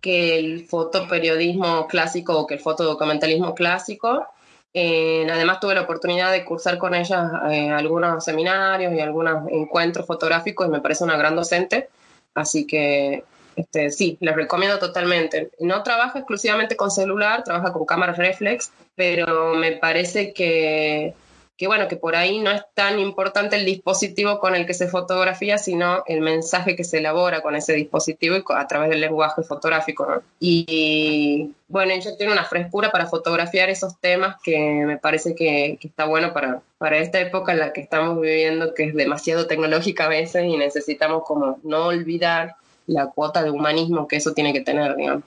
que 0.00 0.38
el 0.38 0.66
fotoperiodismo 0.66 1.86
clásico 1.86 2.38
o 2.38 2.46
que 2.46 2.54
el 2.54 2.60
fotodocumentalismo 2.60 3.54
clásico. 3.54 4.26
Eh, 4.74 5.26
además 5.30 5.60
tuve 5.60 5.74
la 5.74 5.82
oportunidad 5.82 6.30
de 6.30 6.44
cursar 6.44 6.78
con 6.78 6.94
ella 6.94 7.42
eh, 7.50 7.70
algunos 7.70 8.24
seminarios 8.24 8.92
y 8.92 9.00
algunos 9.00 9.48
encuentros 9.50 10.06
fotográficos 10.06 10.66
y 10.66 10.70
me 10.70 10.80
parece 10.80 11.04
una 11.04 11.16
gran 11.16 11.34
docente, 11.34 11.88
así 12.34 12.66
que 12.66 13.24
este, 13.58 13.90
sí, 13.90 14.16
les 14.20 14.34
recomiendo 14.34 14.78
totalmente. 14.78 15.50
No 15.60 15.82
trabaja 15.82 16.20
exclusivamente 16.20 16.76
con 16.76 16.90
celular, 16.90 17.44
trabaja 17.44 17.72
con 17.72 17.84
cámaras 17.84 18.16
reflex, 18.16 18.72
pero 18.94 19.54
me 19.54 19.72
parece 19.72 20.32
que 20.32 21.14
que 21.58 21.66
bueno, 21.66 21.88
que 21.88 21.96
por 21.96 22.14
ahí 22.14 22.38
no 22.38 22.52
es 22.52 22.62
tan 22.72 23.00
importante 23.00 23.56
el 23.56 23.64
dispositivo 23.64 24.38
con 24.38 24.54
el 24.54 24.64
que 24.64 24.74
se 24.74 24.86
fotografía, 24.86 25.58
sino 25.58 26.04
el 26.06 26.20
mensaje 26.20 26.76
que 26.76 26.84
se 26.84 26.98
elabora 26.98 27.42
con 27.42 27.56
ese 27.56 27.72
dispositivo 27.72 28.36
y 28.36 28.44
a 28.54 28.66
través 28.68 28.90
del 28.90 29.00
lenguaje 29.00 29.42
fotográfico. 29.42 30.22
Y, 30.38 31.50
bueno, 31.66 31.92
ella 31.92 32.16
tiene 32.16 32.32
una 32.32 32.44
frescura 32.44 32.92
para 32.92 33.08
fotografiar 33.08 33.70
esos 33.70 33.98
temas 33.98 34.36
que 34.40 34.56
me 34.86 34.98
parece 34.98 35.34
que, 35.34 35.80
está 35.82 36.04
bueno 36.04 36.32
para, 36.32 36.62
para 36.78 36.98
esta 36.98 37.18
época 37.18 37.50
en 37.50 37.58
la 37.58 37.72
que 37.72 37.80
estamos 37.80 38.20
viviendo, 38.20 38.72
que 38.72 38.84
es 38.84 38.94
demasiado 38.94 39.48
tecnológica 39.48 40.04
a 40.04 40.08
veces 40.08 40.44
y 40.44 40.56
necesitamos 40.56 41.24
como 41.24 41.58
no 41.64 41.86
olvidar 41.86 42.54
la 42.88 43.06
cuota 43.06 43.42
de 43.42 43.50
humanismo 43.50 44.08
que 44.08 44.16
eso 44.16 44.32
tiene 44.32 44.52
que 44.52 44.62
tener, 44.62 44.96
digamos. 44.96 45.24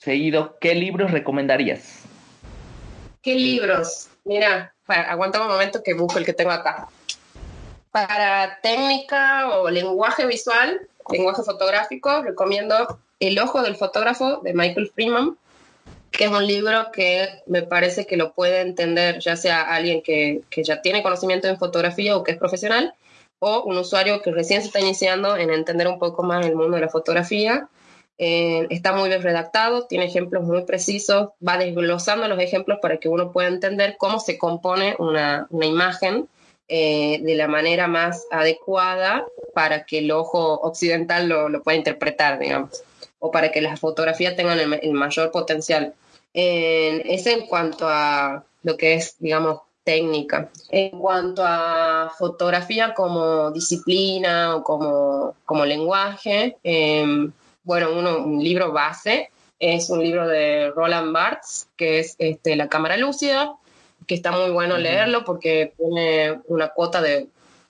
Seguido, 0.00 0.58
¿qué 0.60 0.74
libros 0.74 1.10
recomendarías? 1.10 2.02
¿Qué 3.22 3.34
libros? 3.34 4.08
Mira, 4.24 4.74
aguanta 4.86 5.40
un 5.40 5.48
momento 5.48 5.82
que 5.82 5.94
busco 5.94 6.18
el 6.18 6.24
que 6.24 6.32
tengo 6.32 6.50
acá. 6.50 6.88
Para 7.92 8.58
técnica 8.62 9.48
o 9.56 9.70
lenguaje 9.70 10.26
visual, 10.26 10.80
lenguaje 11.10 11.42
fotográfico, 11.42 12.22
recomiendo 12.22 12.98
El 13.18 13.38
ojo 13.38 13.62
del 13.62 13.76
fotógrafo 13.76 14.40
de 14.42 14.54
Michael 14.54 14.90
Freeman, 14.94 15.36
que 16.10 16.24
es 16.24 16.30
un 16.30 16.46
libro 16.46 16.90
que 16.92 17.28
me 17.46 17.62
parece 17.62 18.06
que 18.06 18.16
lo 18.16 18.32
puede 18.32 18.60
entender 18.60 19.20
ya 19.20 19.36
sea 19.36 19.62
alguien 19.62 20.02
que, 20.02 20.40
que 20.50 20.64
ya 20.64 20.82
tiene 20.82 21.02
conocimiento 21.02 21.46
en 21.46 21.58
fotografía 21.58 22.16
o 22.16 22.24
que 22.24 22.32
es 22.32 22.38
profesional, 22.38 22.94
o 23.40 23.64
un 23.64 23.76
usuario 23.76 24.22
que 24.22 24.30
recién 24.30 24.60
se 24.60 24.68
está 24.68 24.80
iniciando 24.80 25.36
en 25.36 25.50
entender 25.50 25.88
un 25.88 25.98
poco 25.98 26.22
más 26.22 26.46
el 26.46 26.54
mundo 26.54 26.76
de 26.76 26.82
la 26.82 26.88
fotografía 26.88 27.68
eh, 28.22 28.66
está 28.68 28.92
muy 28.92 29.08
bien 29.08 29.22
redactado, 29.22 29.86
tiene 29.86 30.04
ejemplos 30.04 30.44
muy 30.44 30.62
precisos, 30.64 31.30
va 31.46 31.56
desglosando 31.56 32.28
los 32.28 32.38
ejemplos 32.38 32.78
para 32.82 32.98
que 32.98 33.08
uno 33.08 33.32
pueda 33.32 33.48
entender 33.48 33.96
cómo 33.96 34.20
se 34.20 34.36
compone 34.36 34.94
una, 34.98 35.48
imagen 35.50 36.28
eh, 36.68 37.18
de 37.22 37.34
la 37.34 37.48
manera 37.48 37.88
más 37.88 38.26
adecuada 38.30 39.24
para 39.54 39.84
que 39.86 40.00
el 40.00 40.10
ojo 40.10 40.60
occidental 40.60 41.30
lo, 41.30 41.62
pueda 41.62 41.78
interpretar, 41.78 42.38
digamos, 42.38 42.84
o 43.20 43.30
para 43.30 43.50
que 43.50 43.62
las 43.62 43.80
fotografías 43.80 44.36
tengan 44.36 44.58
el, 44.58 44.92
mayor 44.92 45.30
potencial. 45.30 45.94
es 46.34 47.26
en 47.26 47.46
cuanto 47.46 47.88
a 47.88 48.44
lo 48.62 48.76
que 48.76 48.96
es, 48.96 49.16
digamos, 49.18 49.60
técnica. 49.84 50.50
En 50.70 50.98
cuanto 50.98 51.42
a 51.44 52.12
fotografía 52.18 52.94
como 52.94 53.50
disciplina 53.50 54.56
o 54.56 54.62
como, 54.62 55.34
como 55.44 55.64
lenguaje, 55.64 56.56
eh, 56.62 57.04
bueno, 57.62 57.90
un 57.90 58.42
libro 58.42 58.72
base 58.72 59.30
es 59.60 59.90
un 59.90 60.02
libro 60.02 60.26
de 60.26 60.70
Roland 60.70 61.12
Barthes, 61.12 61.68
que 61.76 62.00
es 62.00 62.16
este, 62.18 62.56
La 62.56 62.68
cámara 62.68 62.96
lúcida, 62.96 63.56
que 64.06 64.14
está 64.14 64.32
muy 64.32 64.50
bueno 64.50 64.78
leerlo 64.78 65.24
porque 65.24 65.74
tiene 65.76 66.40
una 66.46 66.70
cuota 66.70 67.02
de, 67.02 67.28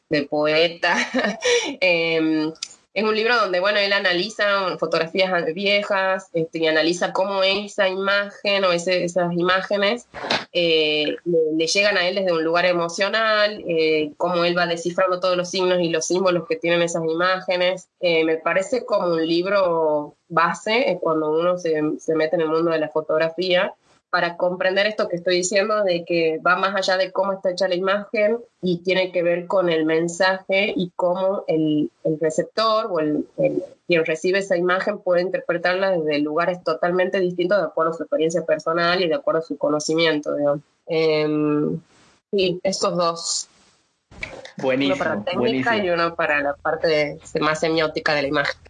de 0.08 0.22
poeta. 0.22 0.96
eh, 1.80 2.52
es 2.92 3.04
un 3.04 3.14
libro 3.14 3.36
donde, 3.36 3.60
bueno, 3.60 3.78
él 3.78 3.92
analiza 3.92 4.76
fotografías 4.78 5.44
viejas 5.54 6.28
este, 6.32 6.58
y 6.58 6.66
analiza 6.66 7.12
cómo 7.12 7.42
esa 7.44 7.88
imagen 7.88 8.64
o 8.64 8.72
esas 8.72 9.32
imágenes 9.32 10.08
eh, 10.52 11.16
le, 11.24 11.66
llegan 11.66 11.96
a 11.96 12.08
él 12.08 12.16
desde 12.16 12.32
un 12.32 12.42
lugar 12.42 12.66
emocional, 12.66 13.62
eh, 13.68 14.10
cómo 14.16 14.44
él 14.44 14.58
va 14.58 14.66
descifrando 14.66 15.20
todos 15.20 15.36
los 15.36 15.50
signos 15.50 15.78
y 15.80 15.88
los 15.88 16.06
símbolos 16.06 16.48
que 16.48 16.56
tienen 16.56 16.82
esas 16.82 17.04
imágenes. 17.04 17.88
Eh, 18.00 18.24
me 18.24 18.38
parece 18.38 18.84
como 18.84 19.14
un 19.14 19.26
libro 19.26 20.16
base 20.28 20.98
cuando 21.00 21.30
uno 21.30 21.58
se, 21.58 21.80
se 21.98 22.14
mete 22.16 22.34
en 22.34 22.42
el 22.42 22.48
mundo 22.48 22.72
de 22.72 22.80
la 22.80 22.88
fotografía 22.88 23.72
para 24.10 24.36
comprender 24.36 24.86
esto 24.88 25.08
que 25.08 25.16
estoy 25.16 25.36
diciendo, 25.36 25.84
de 25.84 26.04
que 26.04 26.38
va 26.44 26.56
más 26.56 26.74
allá 26.74 26.98
de 26.98 27.12
cómo 27.12 27.32
está 27.32 27.50
hecha 27.50 27.68
la 27.68 27.76
imagen 27.76 28.38
y 28.60 28.78
tiene 28.78 29.12
que 29.12 29.22
ver 29.22 29.46
con 29.46 29.70
el 29.70 29.84
mensaje 29.84 30.72
y 30.76 30.90
cómo 30.96 31.44
el, 31.46 31.90
receptor 32.20 32.88
o 32.90 32.98
el, 32.98 33.24
quien 33.86 34.04
recibe 34.04 34.40
esa 34.40 34.56
imagen 34.56 34.98
puede 34.98 35.22
interpretarla 35.22 35.92
desde 35.92 36.18
lugares 36.18 36.62
totalmente 36.64 37.20
distintos 37.20 37.58
de 37.58 37.64
acuerdo 37.64 37.92
a 37.92 37.94
su 37.94 38.02
experiencia 38.02 38.44
personal 38.44 39.00
y 39.00 39.08
de 39.08 39.14
acuerdo 39.14 39.40
a 39.40 39.44
su 39.44 39.56
conocimiento. 39.56 40.34
Em, 40.86 41.80
sí, 42.32 42.60
estos 42.64 42.96
dos. 42.96 43.48
Buenísimo. 44.56 44.96
Uno 44.96 45.04
para 45.04 45.16
la 45.16 45.24
técnica 45.24 45.76
y 45.76 45.88
uno 45.88 46.14
para 46.16 46.40
la 46.40 46.54
parte 46.54 47.20
más 47.40 47.60
semiótica 47.60 48.14
de 48.14 48.22
la 48.22 48.28
imagen. 48.28 48.60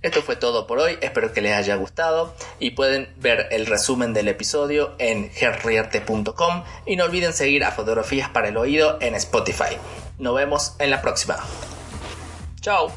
Esto 0.00 0.22
fue 0.22 0.36
todo 0.36 0.66
por 0.66 0.78
hoy, 0.78 0.96
espero 1.00 1.32
que 1.32 1.40
les 1.40 1.56
haya 1.56 1.74
gustado 1.74 2.32
y 2.60 2.70
pueden 2.70 3.12
ver 3.16 3.48
el 3.50 3.66
resumen 3.66 4.12
del 4.12 4.28
episodio 4.28 4.94
en 4.98 5.30
gerrierte.com 5.30 6.64
y 6.86 6.94
no 6.96 7.04
olviden 7.04 7.32
seguir 7.32 7.64
a 7.64 7.72
Fotografías 7.72 8.28
para 8.28 8.48
el 8.48 8.56
Oído 8.56 8.98
en 9.00 9.16
Spotify. 9.16 9.76
Nos 10.18 10.36
vemos 10.36 10.76
en 10.78 10.90
la 10.90 11.02
próxima. 11.02 11.36
Chao. 12.60 12.92